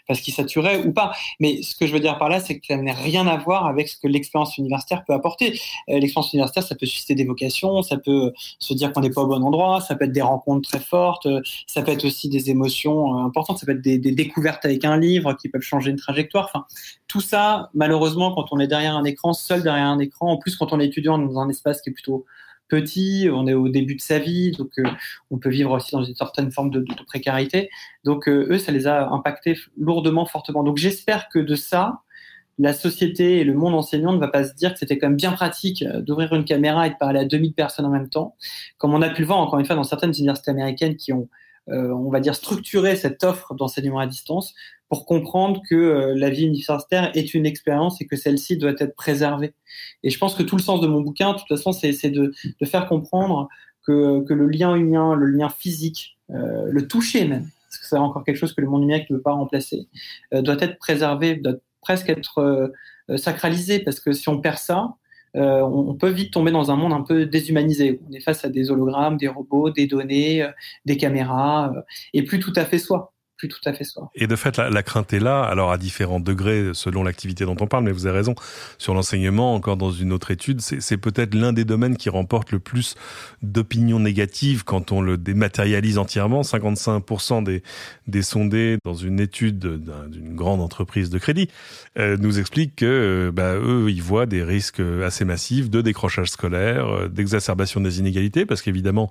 parce 0.06 0.20
qu'ils 0.20 0.34
saturaient 0.34 0.84
ou 0.86 0.92
pas. 0.92 1.10
Mais 1.40 1.62
ce 1.62 1.74
que 1.74 1.88
je 1.88 1.92
veux 1.92 1.98
dire 1.98 2.16
par 2.16 2.28
là, 2.28 2.38
c'est 2.38 2.60
que 2.60 2.66
ça 2.68 2.76
n'a 2.76 2.92
rien 2.92 3.26
à 3.26 3.36
voir 3.36 3.66
avec 3.66 3.88
ce 3.88 3.96
que 3.98 4.06
l'expérience 4.06 4.56
universitaire 4.56 5.04
peut 5.04 5.14
apporter. 5.14 5.58
Euh, 5.88 5.98
l'expérience 5.98 6.32
universitaire, 6.32 6.62
ça 6.62 6.76
peut 6.76 6.86
susciter 6.86 7.16
des 7.16 7.24
vocations, 7.24 7.82
ça 7.82 7.96
peut 7.96 8.32
se 8.60 8.72
dire 8.72 8.92
qu'on 8.92 9.00
n'est 9.00 9.10
pas 9.10 9.22
au 9.22 9.26
bon 9.26 9.42
endroit, 9.42 9.80
ça 9.80 9.96
peut 9.96 10.04
être 10.04 10.12
des 10.12 10.22
rencontres 10.22 10.68
très 10.68 10.80
fortes, 10.80 11.26
ça 11.66 11.82
peut 11.82 11.90
être 11.90 12.04
aussi 12.04 12.28
des 12.28 12.50
émotions 12.50 13.18
euh, 13.18 13.24
importantes, 13.24 13.58
ça 13.58 13.66
peut 13.66 13.72
être 13.72 13.82
des, 13.82 13.98
découvertes 13.98 14.64
avec 14.64 14.84
un 14.84 14.96
livre 14.96 15.32
qui 15.32 15.48
peuvent 15.48 15.60
changer 15.62 15.90
une 15.90 15.96
trajectoire. 15.96 16.68
Tout 17.08 17.22
ça, 17.22 17.70
malheureusement, 17.74 18.34
quand 18.34 18.52
on 18.52 18.60
est 18.60 18.66
derrière 18.66 18.94
un 18.94 19.04
écran, 19.04 19.32
seul 19.32 19.62
derrière 19.62 19.86
un 19.86 19.98
écran, 19.98 20.30
en 20.32 20.36
plus 20.36 20.56
quand 20.56 20.72
on 20.72 20.78
est 20.78 20.86
étudiant 20.86 21.18
dans 21.18 21.40
un 21.40 21.48
espace 21.48 21.80
qui 21.80 21.90
est 21.90 21.92
plutôt 21.92 22.26
petit, 22.68 23.28
on 23.32 23.46
est 23.46 23.54
au 23.54 23.70
début 23.70 23.96
de 23.96 24.00
sa 24.00 24.18
vie, 24.18 24.52
donc 24.52 24.70
euh, 24.78 24.84
on 25.30 25.38
peut 25.38 25.48
vivre 25.48 25.72
aussi 25.72 25.92
dans 25.92 26.04
une 26.04 26.14
certaine 26.14 26.52
forme 26.52 26.70
de, 26.70 26.84
précarité. 27.06 27.70
Donc 28.04 28.28
euh, 28.28 28.46
eux, 28.50 28.58
ça 28.58 28.72
les 28.72 28.86
a 28.86 29.08
impactés 29.08 29.56
lourdement, 29.78 30.26
fortement. 30.26 30.62
Donc 30.62 30.76
j'espère 30.76 31.30
que 31.30 31.38
de 31.38 31.54
ça, 31.54 32.02
la 32.58 32.74
société 32.74 33.38
et 33.38 33.44
le 33.44 33.54
monde 33.54 33.74
enseignant 33.74 34.12
ne 34.12 34.18
va 34.18 34.28
pas 34.28 34.44
se 34.44 34.54
dire 34.54 34.74
que 34.74 34.78
c'était 34.78 34.98
quand 34.98 35.08
même 35.08 35.16
bien 35.16 35.32
pratique 35.32 35.82
euh, 35.82 36.02
d'ouvrir 36.02 36.34
une 36.34 36.44
caméra 36.44 36.86
et 36.86 36.90
de 36.90 36.96
parler 36.96 37.20
à 37.20 37.24
2000 37.24 37.54
personnes 37.54 37.86
en 37.86 37.90
même 37.90 38.10
temps, 38.10 38.36
comme 38.76 38.92
on 38.92 39.00
a 39.00 39.08
pu 39.08 39.22
le 39.22 39.26
voir 39.26 39.38
encore 39.38 39.58
une 39.58 39.66
fois 39.66 39.76
dans 39.76 39.84
certaines 39.84 40.12
universités 40.12 40.50
américaines 40.50 40.96
qui 40.96 41.14
ont 41.14 41.28
on 41.70 42.10
va 42.10 42.20
dire, 42.20 42.34
structuré 42.34 42.96
cette 42.96 43.24
offre 43.24 43.54
d'enseignement 43.54 43.98
à 43.98 44.06
distance 44.06 44.54
pour 44.88 45.04
comprendre 45.04 45.62
que 45.68 45.74
euh, 45.74 46.14
la 46.16 46.30
vie 46.30 46.44
universitaire 46.44 47.10
est 47.14 47.34
une 47.34 47.46
expérience 47.46 48.00
et 48.00 48.06
que 48.06 48.16
celle-ci 48.16 48.56
doit 48.56 48.74
être 48.78 48.94
préservée. 48.96 49.52
Et 50.02 50.10
je 50.10 50.18
pense 50.18 50.34
que 50.34 50.42
tout 50.42 50.56
le 50.56 50.62
sens 50.62 50.80
de 50.80 50.86
mon 50.86 51.00
bouquin, 51.00 51.32
de 51.32 51.38
toute 51.38 51.48
façon, 51.48 51.72
c'est 51.72 51.92
de, 52.10 52.32
de, 52.60 52.66
faire 52.66 52.86
comprendre 52.86 53.48
que, 53.86 54.24
que, 54.24 54.32
le 54.32 54.48
lien 54.48 54.74
humain, 54.74 55.14
le 55.14 55.26
lien 55.26 55.50
physique, 55.50 56.16
euh, 56.30 56.68
le 56.70 56.88
toucher 56.88 57.26
même, 57.26 57.48
parce 57.68 57.78
que 57.78 57.86
c'est 57.86 57.96
encore 57.96 58.24
quelque 58.24 58.36
chose 58.36 58.54
que 58.54 58.60
le 58.60 58.68
monde 58.68 58.80
numérique 58.82 59.10
ne 59.10 59.16
peut 59.16 59.22
pas 59.22 59.32
remplacer, 59.32 59.88
euh, 60.32 60.40
doit 60.40 60.56
être 60.60 60.78
préservé, 60.78 61.36
doit 61.36 61.54
presque 61.82 62.08
être 62.08 62.38
euh, 63.10 63.16
sacralisé, 63.16 63.80
parce 63.80 64.00
que 64.00 64.12
si 64.12 64.28
on 64.28 64.40
perd 64.40 64.58
ça, 64.58 64.94
euh, 65.36 65.60
on, 65.62 65.94
peut 65.94 66.08
vite 66.08 66.32
tomber 66.32 66.50
dans 66.50 66.70
un 66.70 66.76
monde 66.76 66.92
un 66.92 67.02
peu 67.02 67.26
déshumanisé. 67.26 68.00
On 68.08 68.12
est 68.12 68.20
face 68.20 68.44
à 68.44 68.48
des 68.48 68.70
hologrammes, 68.70 69.16
des 69.16 69.28
robots, 69.28 69.70
des 69.70 69.86
données, 69.86 70.42
euh, 70.42 70.50
des 70.84 70.96
caméras, 70.96 71.72
euh, 71.76 71.80
et 72.14 72.22
plus 72.22 72.40
tout 72.40 72.52
à 72.56 72.64
fait 72.64 72.78
soi 72.78 73.12
Et 74.14 74.26
de 74.26 74.36
fait, 74.36 74.58
la, 74.58 74.82
crainte 74.82 75.12
est 75.12 75.20
là, 75.20 75.42
alors 75.42 75.70
à 75.70 75.78
différents 75.78 76.20
degrés 76.20 76.70
selon 76.72 77.02
l'activité 77.02 77.44
dont 77.44 77.56
on 77.60 77.66
parle, 77.66 77.84
mais 77.84 77.92
vous 77.92 78.06
avez 78.06 78.18
raison, 78.18 78.34
sur 78.78 78.94
l'enseignement, 78.94 79.54
encore 79.54 79.76
dans 79.76 79.92
une 79.92 80.12
autre 80.12 80.30
étude, 80.30 80.60
c'est 80.60 80.96
peut-être 80.96 81.34
l'un 81.34 81.52
des 81.52 81.64
domaines 81.64 81.96
qui 81.96 82.10
remporte 82.10 82.52
le 82.52 82.58
plus 82.58 82.96
d'opinions 83.42 84.00
négatives 84.00 84.64
quand 84.64 84.92
on 84.92 85.00
le 85.00 85.16
dématérialise 85.16 85.98
entièrement. 85.98 86.42
55% 86.42 87.44
des, 87.44 87.62
des 88.06 88.22
sondés 88.22 88.78
dans 88.84 88.94
une 88.94 89.20
étude 89.20 89.58
d'une 89.58 90.34
grande 90.34 90.60
entreprise 90.60 91.10
de 91.10 91.18
crédit 91.18 91.48
euh, 91.98 92.16
nous 92.18 92.38
expliquent 92.38 92.76
que 92.76 92.86
euh, 92.86 93.32
bah, 93.32 93.54
eux, 93.54 93.90
ils 93.90 94.02
voient 94.02 94.26
des 94.26 94.42
risques 94.42 94.82
assez 95.04 95.24
massifs 95.24 95.70
de 95.70 95.80
décrochage 95.80 96.30
scolaire, 96.30 96.86
euh, 96.86 97.08
d'exacerbation 97.08 97.80
des 97.80 97.98
inégalités, 97.98 98.46
parce 98.46 98.62
qu'évidemment, 98.62 99.10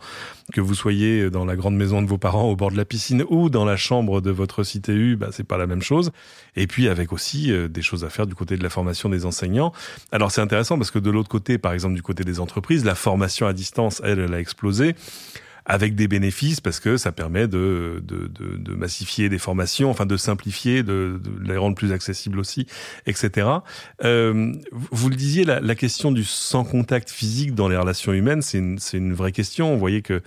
que 0.54 0.62
vous 0.62 0.76
soyez 0.76 1.30
dans 1.30 1.46
la 1.46 1.56
grande 1.56 1.76
maison 1.76 2.02
de 2.02 2.08
vos 2.08 2.18
parents 2.18 2.50
au 2.50 2.56
bord 2.56 2.72
de 2.72 2.78
la 2.78 2.86
piscine 2.86 3.24
ou 3.30 3.50
dans 3.50 3.66
la 3.66 3.78
chambre 3.78 4.17
de 4.22 4.32
votre 4.32 4.64
CTU, 4.64 5.16
bah, 5.16 5.30
c'est 5.32 5.46
pas 5.46 5.58
la 5.58 5.68
même 5.68 5.82
chose. 5.82 6.12
Et 6.56 6.68
puis 6.68 6.88
avec 6.88 7.14
aussi 7.14 7.52
euh, 7.52 7.68
des 7.68 7.82
choses 7.82 8.04
à 8.04 8.10
faire 8.10 8.28
du 8.28 8.36
côté 8.36 8.58
de 8.58 8.64
la 8.64 8.70
formation 8.70 9.10
des 9.10 9.26
enseignants. 9.26 9.74
Alors 10.12 10.32
c'est 10.32 10.42
intéressant 10.42 10.78
parce 10.78 10.92
que 10.92 11.00
de 11.00 11.10
l'autre 11.10 11.30
côté, 11.30 11.58
par 11.58 11.74
exemple 11.74 11.96
du 11.96 12.02
côté 12.02 12.24
des 12.24 12.40
entreprises, 12.40 12.86
la 12.86 12.96
formation 12.96 13.48
à 13.48 13.54
distance, 13.54 14.02
elle, 14.04 14.20
elle 14.20 14.34
a 14.34 14.40
explosé 14.40 14.96
avec 15.68 15.96
des 15.96 16.08
bénéfices 16.08 16.62
parce 16.62 16.80
que 16.80 16.96
ça 16.96 17.12
permet 17.12 17.48
de, 17.48 18.02
de, 18.04 18.28
de, 18.28 18.74
massifier 18.74 19.28
des 19.28 19.38
formations, 19.38 19.90
enfin 19.90 20.06
de 20.06 20.16
simplifier, 20.16 20.82
de, 20.82 21.20
les 21.44 21.58
rendre 21.58 21.76
plus 21.76 21.92
accessibles 21.92 22.40
aussi, 22.40 22.68
etc. 23.06 23.50
Euh, 24.04 24.54
vous 24.72 25.10
le 25.10 25.16
disiez, 25.16 25.44
la, 25.44 25.60
la, 25.60 25.76
question 25.76 26.14
du 26.14 26.24
sans 26.24 26.64
contact 26.64 27.10
physique 27.10 27.54
dans 27.54 27.68
les 27.68 27.76
relations 27.76 28.14
humaines, 28.14 28.42
c'est 28.42 28.60
une, 28.60 28.80
une 28.94 29.14
vraie 29.14 29.34
question. 29.34 29.74
Vous 29.74 29.80
voyez 29.80 30.02
que 30.02 30.22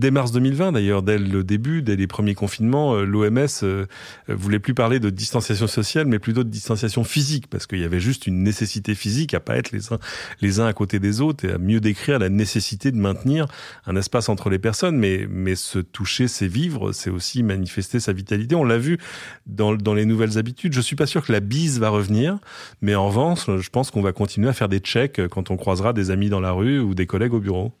Dès 0.00 0.10
mars 0.10 0.32
2020, 0.32 0.72
d'ailleurs, 0.72 1.02
dès 1.02 1.18
le 1.18 1.44
début, 1.44 1.82
dès 1.82 1.94
les 1.94 2.06
premiers 2.06 2.34
confinements, 2.34 2.94
euh, 2.94 3.04
l'OMS 3.04 3.46
euh, 3.64 3.84
voulait 4.28 4.58
plus 4.58 4.72
parler 4.72 4.98
de 4.98 5.10
distanciation 5.10 5.66
sociale, 5.66 6.06
mais 6.06 6.18
plutôt 6.18 6.42
de 6.42 6.48
distanciation 6.48 7.04
physique, 7.04 7.48
parce 7.48 7.66
qu'il 7.66 7.80
y 7.80 7.84
avait 7.84 8.00
juste 8.00 8.26
une 8.26 8.42
nécessité 8.42 8.94
physique 8.94 9.34
à 9.34 9.40
pas 9.40 9.58
être 9.58 9.72
les 9.72 9.92
uns, 9.92 9.98
les 10.40 10.58
uns 10.58 10.64
à 10.64 10.72
côté 10.72 11.00
des 11.00 11.20
autres 11.20 11.44
et 11.44 11.52
à 11.52 11.58
mieux 11.58 11.80
décrire 11.80 12.18
la 12.18 12.30
nécessité 12.30 12.92
de 12.92 12.96
maintenir 12.96 13.46
un 13.84 13.94
espace 13.94 14.30
entre 14.30 14.48
les 14.48 14.58
personnes. 14.58 14.96
Mais, 14.96 15.26
mais 15.28 15.54
se 15.54 15.78
toucher, 15.78 16.28
c'est 16.28 16.48
vivre, 16.48 16.92
c'est 16.92 17.10
aussi 17.10 17.42
manifester 17.42 18.00
sa 18.00 18.14
vitalité. 18.14 18.54
On 18.54 18.64
l'a 18.64 18.78
vu 18.78 18.96
dans, 19.44 19.74
dans 19.74 19.92
les 19.92 20.06
nouvelles 20.06 20.38
habitudes. 20.38 20.72
Je 20.72 20.80
suis 20.80 20.96
pas 20.96 21.04
sûr 21.04 21.22
que 21.22 21.30
la 21.30 21.40
bise 21.40 21.78
va 21.78 21.90
revenir, 21.90 22.38
mais 22.80 22.94
en 22.94 23.08
revanche, 23.08 23.54
je 23.54 23.68
pense 23.68 23.90
qu'on 23.90 24.00
va 24.00 24.14
continuer 24.14 24.48
à 24.48 24.54
faire 24.54 24.70
des 24.70 24.78
checks 24.78 25.20
quand 25.28 25.50
on 25.50 25.58
croisera 25.58 25.92
des 25.92 26.10
amis 26.10 26.30
dans 26.30 26.40
la 26.40 26.52
rue 26.52 26.80
ou 26.80 26.94
des 26.94 27.04
collègues 27.04 27.34
au 27.34 27.40
bureau. 27.40 27.74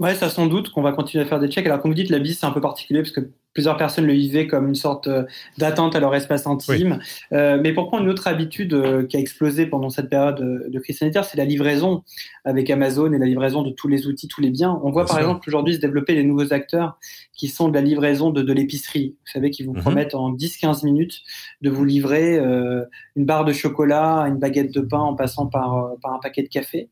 Ouais, 0.00 0.14
ça 0.16 0.28
sans 0.30 0.46
doute 0.46 0.70
qu'on 0.70 0.82
va 0.82 0.92
continuer 0.92 1.22
à 1.24 1.26
faire 1.28 1.38
des 1.38 1.48
checks. 1.48 1.64
Alors, 1.66 1.80
comme 1.80 1.90
vous 1.92 1.94
dites, 1.94 2.08
la 2.10 2.18
bise, 2.18 2.38
c'est 2.40 2.46
un 2.46 2.50
peu 2.52 2.60
particulier 2.60 3.02
parce 3.02 3.12
que 3.12 3.20
plusieurs 3.52 3.76
personnes 3.76 4.06
le 4.06 4.12
vivaient 4.12 4.46
comme 4.46 4.68
une 4.68 4.74
sorte 4.74 5.08
euh, 5.08 5.24
d'attente 5.58 5.96
à 5.96 6.00
leur 6.00 6.14
espace 6.14 6.46
intime. 6.46 7.00
Euh, 7.32 7.58
mais 7.60 7.72
pour 7.72 7.88
prendre 7.88 8.04
une 8.04 8.10
autre 8.10 8.28
habitude 8.28 8.74
euh, 8.74 9.06
qui 9.06 9.16
a 9.16 9.20
explosé 9.20 9.66
pendant 9.66 9.90
cette 9.90 10.08
période 10.08 10.36
de, 10.68 10.78
crise 10.78 10.98
sanitaire, 10.98 11.24
c'est 11.24 11.36
la 11.36 11.44
livraison 11.44 12.02
avec 12.44 12.70
Amazon 12.70 13.12
et 13.12 13.18
la 13.18 13.26
livraison 13.26 13.62
de 13.62 13.70
tous 13.70 13.88
les 13.88 14.06
outils, 14.06 14.28
tous 14.28 14.40
les 14.40 14.50
biens. 14.50 14.80
On 14.84 14.90
voit 14.90 15.04
par 15.04 15.18
exemple 15.18 15.48
aujourd'hui 15.48 15.74
se 15.74 15.80
développer 15.80 16.14
des 16.14 16.22
nouveaux 16.22 16.52
acteurs 16.52 16.98
qui 17.34 17.48
sont 17.48 17.68
de 17.68 17.74
la 17.74 17.80
livraison 17.80 18.30
de, 18.30 18.42
de 18.42 18.52
l'épicerie. 18.52 19.16
Vous 19.26 19.32
savez, 19.32 19.50
qui 19.50 19.62
vous 19.62 19.72
mhm. 19.72 19.80
promettent 19.80 20.14
en 20.14 20.32
10-15 20.32 20.84
minutes 20.84 21.20
de 21.60 21.70
vous 21.70 21.84
livrer 21.84 22.38
une 22.38 23.24
barre 23.24 23.44
de 23.44 23.52
chocolat, 23.52 24.20
une 24.28 24.38
baguette 24.38 24.72
de 24.72 24.80
pain 24.80 25.00
en 25.00 25.14
passant 25.14 25.46
par, 25.46 25.90
par 26.02 26.14
un 26.14 26.18
paquet 26.20 26.42
de 26.42 26.48
café. 26.48 26.88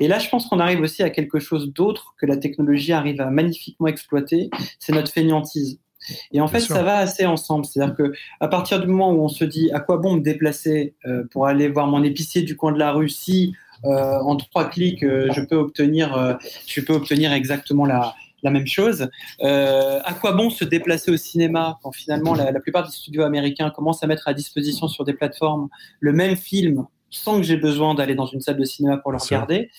Et 0.00 0.08
là, 0.08 0.18
je 0.18 0.28
pense 0.28 0.46
qu'on 0.46 0.60
arrive 0.60 0.80
aussi 0.80 1.02
à 1.02 1.10
quelque 1.10 1.38
chose 1.38 1.72
d'autre 1.72 2.14
que 2.18 2.26
la 2.26 2.36
technologie 2.36 2.92
arrive 2.92 3.20
à 3.20 3.30
magnifiquement 3.30 3.88
exploiter, 3.88 4.50
c'est 4.78 4.92
notre 4.92 5.12
fainéantise. 5.12 5.78
Et 6.32 6.40
en 6.40 6.48
fait, 6.48 6.60
ça 6.60 6.82
va 6.82 6.98
assez 6.98 7.26
ensemble. 7.26 7.64
C'est-à-dire 7.64 7.94
que 7.94 8.12
à 8.40 8.48
partir 8.48 8.80
du 8.80 8.86
moment 8.86 9.12
où 9.12 9.22
on 9.22 9.28
se 9.28 9.44
dit 9.44 9.70
à 9.72 9.80
quoi 9.80 9.98
bon 9.98 10.16
me 10.16 10.20
déplacer 10.20 10.94
euh, 11.06 11.24
pour 11.30 11.46
aller 11.46 11.68
voir 11.68 11.86
mon 11.86 12.02
épicier 12.02 12.42
du 12.42 12.56
coin 12.56 12.72
de 12.72 12.78
la 12.78 12.92
rue 12.92 13.08
si 13.08 13.54
euh, 13.84 14.18
en 14.20 14.36
trois 14.36 14.68
clics 14.68 15.02
euh, 15.02 15.28
je 15.32 15.42
peux 15.42 15.56
obtenir, 15.56 16.38
je 16.66 16.80
peux 16.80 16.94
obtenir 16.94 17.32
exactement 17.32 17.84
la, 17.84 18.14
la 18.42 18.50
même 18.50 18.66
chose. 18.66 19.08
à 19.40 20.14
quoi 20.20 20.32
bon 20.32 20.50
se 20.50 20.64
déplacer 20.64 21.10
au 21.10 21.16
cinéma 21.16 21.78
quand 21.82 21.92
finalement 21.92 22.34
la, 22.34 22.52
plupart 22.60 22.84
des 22.84 22.92
studios 22.92 23.22
américains 23.22 23.70
commencent 23.70 24.02
à 24.02 24.06
mettre 24.06 24.28
à 24.28 24.34
disposition 24.34 24.88
sur 24.88 25.04
des 25.04 25.12
plateformes 25.12 25.68
le 26.00 26.12
même 26.12 26.36
film 26.36 26.86
sans 27.10 27.36
que 27.36 27.44
j'ai 27.44 27.56
besoin 27.56 27.94
d'aller 27.94 28.14
dans 28.14 28.26
une 28.26 28.40
salle 28.40 28.58
de 28.58 28.64
cinéma 28.64 28.96
pour 28.98 29.12
le 29.12 29.18
regarder? 29.18 29.70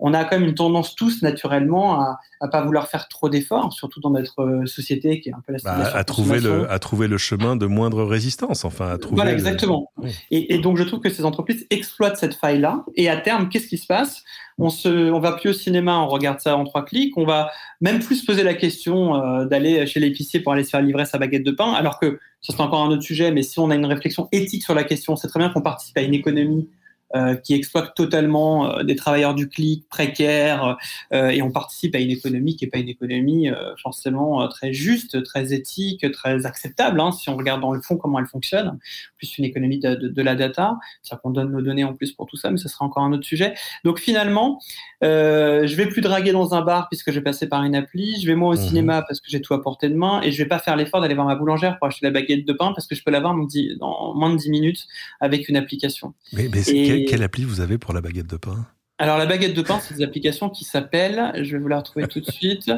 On 0.00 0.12
a 0.12 0.24
quand 0.24 0.38
même 0.38 0.48
une 0.48 0.54
tendance 0.54 0.94
tous 0.94 1.22
naturellement 1.22 2.00
à, 2.00 2.18
à 2.40 2.48
pas 2.48 2.62
vouloir 2.62 2.88
faire 2.88 3.08
trop 3.08 3.28
d'efforts, 3.28 3.72
surtout 3.72 4.00
dans 4.00 4.10
notre 4.10 4.42
euh, 4.42 4.66
société 4.66 5.20
qui 5.20 5.28
est 5.28 5.32
un 5.32 5.40
peu 5.46 5.52
la 5.52 5.58
bah, 5.62 5.90
à 5.94 6.04
trouver 6.04 6.40
le 6.40 6.70
à 6.70 6.78
trouver 6.78 7.06
le 7.06 7.16
chemin 7.16 7.56
de 7.56 7.66
moindre 7.66 8.02
résistance, 8.04 8.64
enfin 8.64 8.90
à 8.90 8.98
trouver. 8.98 9.16
Voilà 9.16 9.32
exactement. 9.32 9.92
Et, 10.30 10.54
et, 10.54 10.58
donc 10.58 10.78
je 10.78 10.82
trouve 10.82 11.00
que 11.00 11.10
ces 11.10 11.24
entreprises 11.24 11.66
exploitent 11.70 12.16
cette 12.16 12.34
faille 12.34 12.60
là. 12.60 12.84
Et 12.96 13.08
à 13.08 13.16
terme, 13.16 13.48
qu'est-ce 13.48 13.68
qui 13.68 13.78
se 13.78 13.86
passe? 13.86 14.24
On 14.58 14.68
se, 14.70 15.10
on 15.10 15.20
va 15.20 15.32
plus 15.32 15.50
au 15.50 15.52
cinéma, 15.52 15.98
on 15.98 16.06
regarde 16.06 16.40
ça 16.40 16.56
en 16.56 16.64
trois 16.64 16.84
clics. 16.84 17.16
On 17.16 17.24
va 17.24 17.50
même 17.80 18.00
plus 18.00 18.16
se 18.16 18.26
poser 18.26 18.42
la 18.42 18.54
question 18.54 19.14
euh, 19.14 19.46
d'aller 19.46 19.86
chez 19.86 20.00
l'épicier 20.00 20.40
pour 20.40 20.52
aller 20.52 20.64
se 20.64 20.70
faire 20.70 20.82
livrer 20.82 21.06
sa 21.06 21.18
baguette 21.18 21.44
de 21.44 21.50
pain, 21.52 21.72
alors 21.72 21.98
que 21.98 22.18
ça 22.40 22.52
c'est 22.56 22.60
encore 22.60 22.82
un 22.82 22.88
autre 22.88 23.02
sujet. 23.02 23.30
Mais 23.30 23.42
si 23.42 23.58
on 23.58 23.70
a 23.70 23.74
une 23.74 23.86
réflexion 23.86 24.28
éthique 24.32 24.64
sur 24.64 24.74
la 24.74 24.84
question, 24.84 25.16
c'est 25.16 25.28
très 25.28 25.38
bien 25.38 25.50
qu'on 25.50 25.62
participe 25.62 25.96
à 25.96 26.02
une 26.02 26.14
économie 26.14 26.68
euh, 27.14 27.36
qui 27.36 27.54
exploite 27.54 27.94
totalement 27.94 28.70
euh, 28.70 28.82
des 28.82 28.96
travailleurs 28.96 29.34
du 29.34 29.48
clic 29.48 29.88
précaires 29.88 30.76
euh, 31.12 31.28
et 31.28 31.42
on 31.42 31.52
participe 31.52 31.94
à 31.94 31.98
une 31.98 32.10
économie 32.10 32.56
qui 32.56 32.64
n'est 32.64 32.70
pas 32.70 32.78
une 32.78 32.88
économie 32.88 33.48
forcément 33.80 34.48
très 34.48 34.72
juste, 34.72 35.22
très 35.22 35.52
éthique, 35.52 36.10
très 36.12 36.46
acceptable 36.46 37.00
hein, 37.00 37.12
si 37.12 37.28
on 37.28 37.36
regarde 37.36 37.60
dans 37.60 37.72
le 37.72 37.80
fond 37.80 37.96
comment 37.96 38.18
elle 38.18 38.26
fonctionne. 38.26 38.78
Plus 39.16 39.38
une 39.38 39.44
économie 39.44 39.78
de, 39.78 39.94
de, 39.94 40.08
de 40.08 40.22
la 40.22 40.34
data, 40.34 40.76
c'est-à-dire 41.02 41.22
qu'on 41.22 41.30
donne 41.30 41.52
nos 41.52 41.62
données 41.62 41.84
en 41.84 41.94
plus 41.94 42.12
pour 42.12 42.26
tout 42.26 42.36
ça, 42.36 42.50
mais 42.50 42.58
ce 42.58 42.68
sera 42.68 42.84
encore 42.84 43.04
un 43.04 43.12
autre 43.12 43.26
sujet. 43.26 43.54
Donc 43.84 44.00
finalement, 44.00 44.58
euh, 45.04 45.66
je 45.66 45.76
vais 45.76 45.86
plus 45.86 46.00
draguer 46.00 46.32
dans 46.32 46.54
un 46.54 46.62
bar 46.62 46.88
puisque 46.88 47.10
je 47.10 47.16
vais 47.16 47.22
passer 47.22 47.48
par 47.48 47.62
une 47.64 47.74
appli. 47.74 48.20
Je 48.20 48.26
vais 48.26 48.34
moi 48.34 48.54
au 48.54 48.58
mhm. 48.58 48.66
cinéma 48.66 49.02
parce 49.06 49.20
que 49.20 49.26
j'ai 49.28 49.40
tout 49.40 49.54
à 49.54 49.62
portée 49.62 49.88
de 49.88 49.94
main 49.94 50.22
et 50.22 50.32
je 50.32 50.42
vais 50.42 50.48
pas 50.48 50.58
faire 50.58 50.76
l'effort 50.76 51.00
d'aller 51.00 51.14
voir 51.14 51.26
ma 51.26 51.34
boulangère 51.34 51.78
pour 51.78 51.88
acheter 51.88 52.06
la 52.06 52.10
baguette 52.10 52.46
de 52.46 52.52
pain 52.52 52.72
parce 52.74 52.86
que 52.86 52.94
je 52.94 53.04
peux 53.04 53.10
l'avoir 53.10 53.34
dans 53.34 54.14
moins 54.14 54.30
de 54.30 54.36
10 54.36 54.50
minutes 54.50 54.86
avec 55.20 55.48
une 55.48 55.56
application. 55.56 56.14
Mais, 56.32 56.48
mais 56.52 57.03
quelle, 57.04 57.22
appli 57.22 57.44
vous 57.44 57.60
avez 57.60 57.78
pour 57.78 57.92
la 57.92 58.00
baguette 58.00 58.26
de 58.26 58.36
pain? 58.36 58.66
Alors 58.98 59.18
la 59.18 59.26
baguette 59.26 59.54
de 59.54 59.62
pain, 59.62 59.80
c'est 59.80 59.94
des 59.94 60.04
applications 60.04 60.48
qui 60.48 60.64
s'appellent, 60.64 61.32
je 61.42 61.56
vais 61.56 61.58
vous 61.58 61.68
la 61.68 61.78
retrouver 61.78 62.06
tout 62.06 62.20
de 62.20 62.30
suite. 62.30 62.70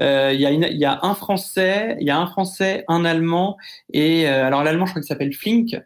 Euh, 0.00 0.30
il 0.32 0.40
y, 0.40 0.76
y, 0.78 0.84
a 0.84 1.00
un 1.02 1.14
français, 1.14 1.96
il 2.00 2.06
y 2.06 2.10
a 2.10 2.18
un 2.18 2.26
français, 2.26 2.84
un 2.86 3.04
allemand 3.04 3.56
et 3.92 4.28
euh, 4.28 4.46
alors 4.46 4.62
l'allemand, 4.62 4.86
je 4.86 4.92
crois 4.92 5.02
qu'il 5.02 5.08
s'appelle 5.08 5.34
Flink. 5.34 5.76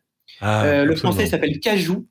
Ah, 0.40 0.64
euh, 0.64 0.85
le 0.85 0.95
français 0.95 1.25
il 1.25 1.28
s'appelle 1.28 1.59
Cajou 1.59 2.07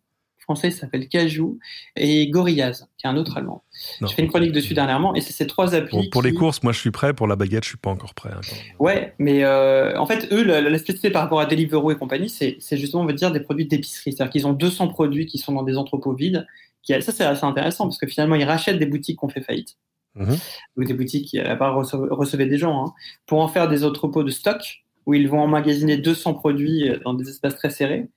français 0.48 0.72
s'appelle 0.72 1.10
Cajou 1.10 1.60
et 1.98 2.30
Gorillaz, 2.30 2.88
qui 2.98 3.06
est 3.06 3.10
un 3.10 3.18
autre 3.18 3.36
allemand. 3.36 3.64
J'ai 4.00 4.08
fait 4.08 4.22
une 4.22 4.30
chronique 4.30 4.54
dessus 4.54 4.74
dernièrement 4.74 5.14
et 5.14 5.20
c'est 5.20 5.34
ces 5.34 5.46
trois 5.46 5.76
applis. 5.76 6.10
pour 6.10 6.22
les 6.22 6.34
courses, 6.34 6.64
moi 6.64 6.72
je 6.72 6.80
suis 6.80 6.92
prêt. 6.92 7.14
Pour 7.14 7.28
la 7.28 7.36
baguette, 7.36 7.66
je 7.66 7.70
suis 7.70 7.78
pas 7.78 7.90
encore 7.90 8.14
prêt. 8.14 8.30
Hein, 8.34 8.40
ouais, 8.80 9.14
mais 9.20 9.44
euh, 9.44 10.00
en 10.00 10.06
fait, 10.06 10.32
eux, 10.32 10.44
la, 10.44 10.62
spécificité 10.78 11.10
par 11.10 11.24
rapport 11.24 11.42
à 11.42 11.46
Deliveroo 11.46 11.92
et 11.92 11.98
compagnie, 11.98 12.30
c'est 12.30 12.78
justement, 12.78 13.04
on 13.04 13.06
veut 13.06 13.14
dire, 13.14 13.32
des 13.32 13.42
produits 13.42 13.66
d'épicerie. 13.66 14.14
C'est-à-dire 14.14 14.32
qu'ils 14.32 14.48
ont 14.48 14.54
200 14.54 14.88
produits 14.88 15.26
qui 15.26 15.38
sont 15.38 15.52
dans 15.52 15.64
des 15.64 15.78
entrepôts 15.78 16.14
vides. 16.14 16.48
Qui, 16.82 16.94
ça, 17.02 17.12
c'est 17.12 17.26
assez 17.26 17.44
intéressant 17.44 17.84
parce 17.84 17.98
que 17.98 18.08
finalement, 18.08 18.36
ils 18.36 18.46
rachètent 18.46 18.80
des 18.80 18.86
boutiques 18.86 19.20
qui 19.20 19.26
ont 19.26 19.30
fait 19.30 19.42
faillite. 19.42 19.76
Mhm. 20.16 20.38
Ou 20.78 20.84
des 20.86 20.94
boutiques 20.94 21.28
qui, 21.28 21.40
à 21.40 21.44
la 21.44 21.58
part, 21.58 21.76
recevaient 21.76 22.48
des 22.48 22.58
gens, 22.58 22.86
hein, 22.86 22.94
pour 23.26 23.42
en 23.42 23.50
faire 23.50 23.68
des 23.68 23.84
entrepôts 23.84 24.24
de 24.24 24.32
stock 24.32 24.84
où 25.06 25.14
ils 25.14 25.28
vont 25.28 25.42
emmagasiner 25.42 25.98
200 25.98 26.36
produits 26.36 26.90
euh, 26.90 27.00
dans 27.04 27.14
des 27.14 27.28
espaces 27.30 27.56
très 27.56 27.70
serrés, 27.70 28.08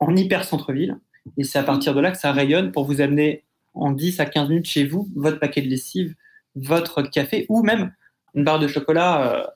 en 0.00 0.14
hyper 0.14 0.44
centre-ville. 0.44 0.98
Et 1.36 1.44
c'est 1.44 1.58
à 1.58 1.62
partir 1.62 1.94
de 1.94 2.00
là 2.00 2.10
que 2.10 2.18
ça 2.18 2.32
rayonne 2.32 2.72
pour 2.72 2.84
vous 2.84 3.00
amener 3.00 3.44
en 3.74 3.90
10 3.90 4.20
à 4.20 4.26
15 4.26 4.48
minutes 4.48 4.66
chez 4.66 4.86
vous 4.86 5.08
votre 5.14 5.38
paquet 5.38 5.62
de 5.62 5.68
lessive, 5.68 6.14
votre 6.54 7.02
café 7.02 7.46
ou 7.48 7.62
même 7.62 7.92
une 8.34 8.44
barre 8.44 8.58
de 8.58 8.68
chocolat. 8.68 9.32
Euh, 9.32 9.46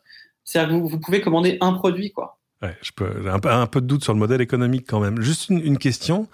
c'est-à-dire 0.45 0.77
que 0.77 0.89
vous, 0.89 0.99
pouvez 0.99 1.21
commander 1.21 1.59
un 1.61 1.73
produit, 1.73 2.13
quoi. 2.13 2.39
Ouais, 2.63 2.77
je 2.83 2.91
peux, 2.95 3.31
un, 3.31 3.41
un, 3.43 3.67
peu 3.67 3.81
de 3.81 3.87
doute 3.87 4.05
sur 4.05 4.13
le 4.13 4.19
modèle 4.19 4.41
économique 4.41 4.85
quand 4.87 5.01
même. 5.01 5.21
Juste 5.21 5.49
une, 5.49 5.79
question. 5.79 6.29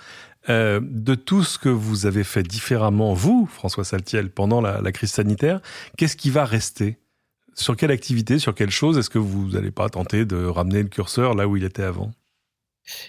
Euh, 0.48 0.80
de 0.82 1.14
tout 1.16 1.42
ce 1.42 1.58
que 1.58 1.68
vous 1.68 2.06
avez 2.06 2.24
fait 2.24 2.42
différemment, 2.42 3.14
vous, 3.14 3.46
François 3.46 3.84
Saltiel, 3.84 4.30
pendant 4.30 4.60
la, 4.60 4.80
la 4.80 4.92
crise 4.92 5.10
sanitaire, 5.10 5.60
qu'est-ce 5.96 6.16
qui 6.16 6.30
va 6.30 6.44
rester? 6.44 6.98
Sur 7.54 7.76
quelle 7.76 7.90
activité, 7.90 8.38
sur 8.38 8.54
quelle 8.54 8.70
chose? 8.70 8.98
Est-ce 8.98 9.10
que 9.10 9.18
vous 9.18 9.48
n'allez 9.50 9.70
pas 9.70 9.88
tenter 9.88 10.24
de 10.24 10.44
ramener 10.44 10.82
le 10.82 10.88
curseur 10.88 11.34
là 11.34 11.48
où 11.48 11.56
il 11.56 11.64
était 11.64 11.82
avant? 11.82 12.12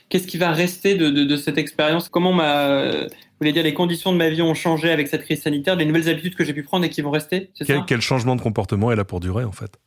Qu'est-ce 0.10 0.28
qui 0.28 0.38
va 0.38 0.52
rester 0.52 0.96
de, 0.96 1.10
de, 1.10 1.24
de 1.24 1.36
cette 1.38 1.58
expérience? 1.58 2.10
Comment 2.10 2.34
ma, 2.34 3.08
voulez 3.40 3.54
dire 3.54 3.63
les 3.63 3.74
conditions 3.74 4.12
de 4.12 4.18
ma 4.18 4.30
vie 4.30 4.42
ont 4.42 4.54
changé 4.54 4.90
avec 4.90 5.08
cette 5.08 5.24
crise 5.24 5.42
sanitaire, 5.42 5.76
les 5.76 5.86
nouvelles 5.86 6.10
habitudes 6.10 6.36
que 6.36 6.44
j'ai 6.44 6.54
pu 6.54 6.63
prendre 6.63 6.86
et 6.86 6.90
qui 6.90 7.02
vont 7.02 7.12
rester 7.12 7.52
quel, 7.66 7.84
quel 7.86 8.02
changement 8.02 8.36
de 8.36 8.42
comportement 8.42 8.92
est 8.92 8.96
là 8.96 9.06
pour 9.06 9.20
durer 9.20 9.44
en 9.44 9.52
fait? 9.52 9.78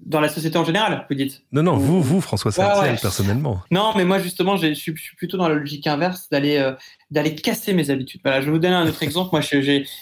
Dans 0.00 0.20
la 0.20 0.28
société 0.28 0.58
en 0.58 0.64
général, 0.64 1.06
vous 1.08 1.14
dites? 1.14 1.42
Non, 1.52 1.62
non, 1.62 1.76
vous, 1.76 2.02
vous, 2.02 2.20
François 2.20 2.50
Sartiel, 2.50 2.98
personnellement. 3.00 3.62
Non, 3.70 3.92
mais 3.96 4.04
moi, 4.04 4.18
justement, 4.18 4.56
je 4.56 4.74
suis, 4.74 4.92
plutôt 5.16 5.36
dans 5.36 5.48
la 5.48 5.54
logique 5.54 5.86
inverse 5.86 6.28
d'aller 6.30 6.56
euh, 6.56 6.72
d'aller 7.12 7.34
casser 7.34 7.72
mes 7.72 7.90
habitudes. 7.90 8.20
Voilà, 8.24 8.40
je 8.40 8.46
vais 8.46 8.52
vous 8.52 8.58
donner 8.58 8.74
un 8.74 8.88
autre 8.88 9.02
exemple. 9.04 9.30
Moi, 9.32 9.40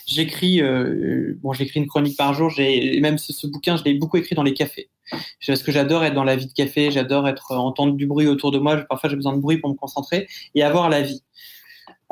j'écris 0.06 0.62
euh, 0.62 1.38
bon, 1.42 1.52
j'écris 1.52 1.78
une 1.78 1.86
chronique 1.86 2.16
par 2.16 2.32
jour. 2.32 2.48
J'ai 2.48 2.98
même 3.00 3.18
ce, 3.18 3.34
ce, 3.34 3.46
bouquin, 3.46 3.76
je 3.76 3.84
l'ai 3.84 3.94
beaucoup 3.94 4.16
écrit 4.16 4.34
dans 4.34 4.42
les 4.42 4.54
cafés. 4.54 4.88
Parce 5.46 5.62
que 5.62 5.72
j'adore 5.72 6.04
être 6.04 6.14
dans 6.14 6.24
la 6.24 6.36
vie 6.36 6.46
de 6.46 6.52
café, 6.52 6.90
j'adore 6.90 7.28
être 7.28 7.52
entendre 7.52 7.94
du 7.94 8.06
bruit 8.06 8.26
autour 8.26 8.50
de 8.50 8.58
moi. 8.58 8.76
Parfois, 8.88 9.10
j'ai 9.10 9.16
besoin 9.16 9.34
de 9.34 9.40
bruit 9.40 9.58
pour 9.58 9.70
me 9.70 9.76
concentrer 9.76 10.28
et 10.54 10.62
avoir 10.62 10.88
la 10.88 11.02
vie 11.02 11.22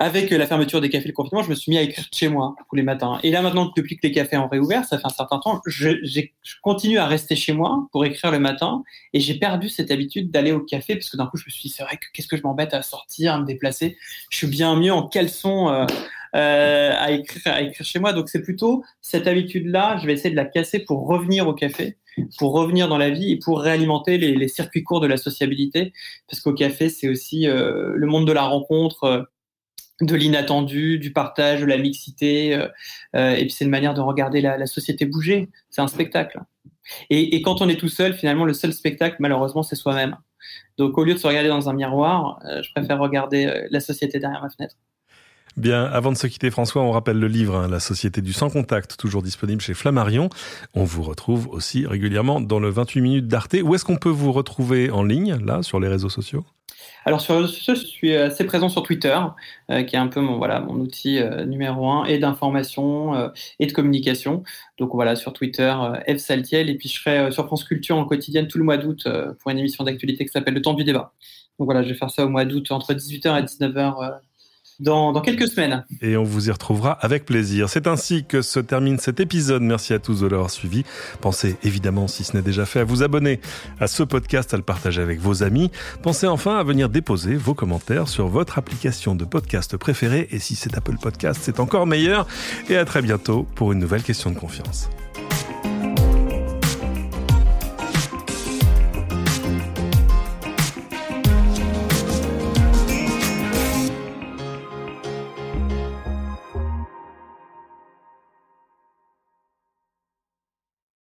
avec 0.00 0.30
la 0.30 0.46
fermeture 0.46 0.80
des 0.80 0.88
cafés, 0.88 1.08
le 1.08 1.12
confinement, 1.12 1.42
je 1.42 1.50
me 1.50 1.54
suis 1.54 1.70
mis 1.70 1.76
à 1.76 1.82
écrire 1.82 2.06
chez 2.10 2.28
moi 2.28 2.56
tous 2.70 2.74
les 2.74 2.82
matins. 2.82 3.20
Et 3.22 3.30
là, 3.30 3.42
maintenant, 3.42 3.70
depuis 3.76 3.98
que 3.98 4.06
les 4.06 4.12
cafés 4.12 4.38
ont 4.38 4.48
réouvert, 4.48 4.86
ça 4.86 4.98
fait 4.98 5.06
un 5.06 5.10
certain 5.10 5.38
temps, 5.38 5.60
je, 5.66 5.90
je 6.02 6.22
continue 6.62 6.96
à 6.96 7.06
rester 7.06 7.36
chez 7.36 7.52
moi 7.52 7.86
pour 7.92 8.06
écrire 8.06 8.30
le 8.30 8.38
matin. 8.38 8.82
Et 9.12 9.20
j'ai 9.20 9.34
perdu 9.34 9.68
cette 9.68 9.90
habitude 9.90 10.30
d'aller 10.30 10.52
au 10.52 10.60
café 10.60 10.96
parce 10.96 11.10
que 11.10 11.18
d'un 11.18 11.26
coup, 11.26 11.36
je 11.36 11.44
me 11.44 11.50
suis 11.50 11.68
dit, 11.68 11.68
c'est 11.68 11.82
vrai 11.82 11.98
que 11.98 12.06
qu'est-ce 12.14 12.28
que 12.28 12.38
je 12.38 12.42
m'embête 12.42 12.72
à 12.72 12.80
sortir, 12.80 13.34
à 13.34 13.40
me 13.40 13.44
déplacer? 13.44 13.98
Je 14.30 14.38
suis 14.38 14.46
bien 14.46 14.74
mieux 14.74 14.92
en 14.92 15.06
caleçon 15.06 15.68
euh, 15.68 15.84
euh, 16.36 16.92
à, 16.96 17.12
écrire, 17.12 17.42
à 17.46 17.62
écrire 17.62 17.86
chez 17.86 17.98
moi. 17.98 18.12
Donc, 18.12 18.28
c'est 18.28 18.42
plutôt 18.42 18.84
cette 19.00 19.26
habitude-là, 19.26 19.98
je 20.00 20.06
vais 20.06 20.14
essayer 20.14 20.30
de 20.30 20.36
la 20.36 20.44
casser 20.44 20.80
pour 20.80 21.06
revenir 21.06 21.48
au 21.48 21.54
café 21.54 21.96
pour 22.38 22.52
revenir 22.52 22.88
dans 22.88 22.98
la 22.98 23.08
vie 23.08 23.32
et 23.32 23.38
pour 23.38 23.60
réalimenter 23.60 24.18
les, 24.18 24.48
circuits 24.48 24.82
courts 24.82 25.00
de 25.00 25.06
la 25.06 25.16
sociabilité. 25.16 25.92
Parce 26.28 26.40
qu'au 26.42 26.52
café, 26.52 26.88
c'est 26.88 27.08
aussi 27.08 27.48
euh, 27.48 27.92
le 27.94 28.06
monde 28.06 28.26
de 28.26 28.32
la 28.32 28.42
rencontre, 28.42 29.04
euh, 29.04 29.22
de 30.00 30.14
l'inattendu, 30.14 30.98
du 30.98 31.12
partage, 31.12 31.60
de 31.60 31.66
la 31.66 31.76
mixité. 31.76 32.54
Euh, 32.54 32.68
euh, 33.16 33.34
et 33.34 33.42
puis 33.42 33.50
c'est 33.50 33.64
une 33.64 33.70
manière 33.70 33.94
de 33.94 34.00
regarder 34.00 34.40
la, 34.40 34.56
la 34.56 34.66
société 34.66 35.06
bouger. 35.06 35.48
C'est 35.70 35.82
un 35.82 35.88
spectacle. 35.88 36.40
Et, 37.10 37.36
et, 37.36 37.42
quand 37.42 37.60
on 37.62 37.68
est 37.68 37.76
tout 37.76 37.88
seul, 37.88 38.14
finalement, 38.14 38.44
le 38.44 38.54
seul 38.54 38.72
spectacle, 38.72 39.16
malheureusement, 39.20 39.62
c'est 39.62 39.76
soi-même. 39.76 40.16
Donc 40.78 40.96
au 40.98 41.04
lieu 41.04 41.14
de 41.14 41.18
se 41.18 41.26
regarder 41.26 41.48
dans 41.48 41.68
un 41.68 41.74
miroir, 41.74 42.40
euh, 42.46 42.62
je 42.62 42.72
préfère 42.72 42.98
regarder 42.98 43.66
la 43.70 43.80
société 43.80 44.18
derrière 44.18 44.42
ma 44.42 44.50
fenêtre. 44.50 44.76
Bien, 45.56 45.84
avant 45.84 46.12
de 46.12 46.16
se 46.16 46.26
quitter 46.28 46.50
François, 46.50 46.82
on 46.82 46.92
rappelle 46.92 47.18
le 47.18 47.26
livre 47.26 47.56
hein, 47.56 47.68
La 47.68 47.80
Société 47.80 48.22
du 48.22 48.32
Sans 48.32 48.50
Contact, 48.50 48.96
toujours 48.96 49.22
disponible 49.22 49.60
chez 49.60 49.74
Flammarion. 49.74 50.30
On 50.74 50.84
vous 50.84 51.02
retrouve 51.02 51.48
aussi 51.48 51.86
régulièrement 51.86 52.40
dans 52.40 52.60
le 52.60 52.70
28 52.70 53.00
minutes 53.00 53.28
d'Arte. 53.28 53.56
Où 53.62 53.74
est-ce 53.74 53.84
qu'on 53.84 53.96
peut 53.96 54.08
vous 54.08 54.32
retrouver 54.32 54.90
en 54.90 55.02
ligne, 55.02 55.36
là, 55.44 55.62
sur 55.62 55.80
les 55.80 55.88
réseaux 55.88 56.08
sociaux? 56.08 56.44
Alors 57.04 57.20
sur 57.20 57.34
les 57.34 57.40
réseaux 57.40 57.52
sociaux, 57.52 57.74
je 57.74 57.86
suis 57.86 58.14
assez 58.14 58.44
présent 58.44 58.68
sur 58.68 58.82
Twitter, 58.82 59.18
euh, 59.70 59.82
qui 59.82 59.96
est 59.96 59.98
un 59.98 60.08
peu 60.08 60.20
mon 60.20 60.36
voilà 60.38 60.60
mon 60.60 60.74
outil 60.74 61.18
euh, 61.18 61.44
numéro 61.44 61.88
un 61.90 62.04
et 62.04 62.18
d'information 62.18 63.14
euh, 63.14 63.28
et 63.58 63.66
de 63.66 63.72
communication. 63.72 64.42
Donc 64.78 64.90
voilà 64.92 65.16
sur 65.16 65.32
Twitter, 65.32 65.74
F 66.08 66.18
Saltiel, 66.18 66.70
et 66.70 66.76
puis 66.76 66.88
je 66.88 67.00
serai 67.00 67.32
sur 67.32 67.46
France 67.46 67.64
Culture 67.64 67.96
en 67.96 68.04
quotidienne 68.04 68.48
tout 68.48 68.58
le 68.58 68.64
mois 68.64 68.76
d'août 68.76 69.08
pour 69.38 69.50
une 69.50 69.58
émission 69.58 69.84
d'actualité 69.84 70.24
qui 70.24 70.30
s'appelle 70.30 70.54
Le 70.54 70.62
Temps 70.62 70.74
du 70.74 70.84
débat. 70.84 71.12
Donc 71.58 71.66
voilà, 71.66 71.82
je 71.82 71.88
vais 71.88 71.94
faire 71.94 72.10
ça 72.10 72.24
au 72.24 72.28
mois 72.28 72.44
d'août 72.44 72.70
entre 72.70 72.94
18h 72.94 73.38
et 73.38 73.42
19h 73.42 74.20
dans, 74.80 75.20
quelques 75.20 75.48
semaines. 75.48 75.84
Et 76.02 76.16
on 76.16 76.24
vous 76.24 76.48
y 76.48 76.50
retrouvera 76.50 76.92
avec 76.92 77.24
plaisir. 77.24 77.68
C'est 77.68 77.86
ainsi 77.86 78.24
que 78.24 78.42
se 78.42 78.58
termine 78.58 78.98
cet 78.98 79.20
épisode. 79.20 79.62
Merci 79.62 79.92
à 79.92 79.98
tous 79.98 80.20
de 80.20 80.26
l'avoir 80.26 80.50
suivi. 80.50 80.84
Pensez 81.20 81.56
évidemment, 81.62 82.08
si 82.08 82.24
ce 82.24 82.36
n'est 82.36 82.42
déjà 82.42 82.66
fait, 82.66 82.80
à 82.80 82.84
vous 82.84 83.02
abonner 83.02 83.40
à 83.78 83.86
ce 83.86 84.02
podcast, 84.02 84.54
à 84.54 84.56
le 84.56 84.62
partager 84.62 85.02
avec 85.02 85.20
vos 85.20 85.42
amis. 85.42 85.70
Pensez 86.02 86.26
enfin 86.26 86.56
à 86.56 86.62
venir 86.62 86.88
déposer 86.88 87.34
vos 87.34 87.54
commentaires 87.54 88.08
sur 88.08 88.28
votre 88.28 88.58
application 88.58 89.14
de 89.14 89.24
podcast 89.24 89.76
préférée. 89.76 90.28
Et 90.30 90.38
si 90.38 90.54
c'est 90.54 90.76
Apple 90.76 90.96
Podcast, 91.00 91.40
c'est 91.42 91.60
encore 91.60 91.86
meilleur. 91.86 92.26
Et 92.68 92.76
à 92.76 92.84
très 92.84 93.02
bientôt 93.02 93.46
pour 93.54 93.72
une 93.72 93.78
nouvelle 93.78 94.02
question 94.02 94.30
de 94.30 94.38
confiance. 94.38 94.88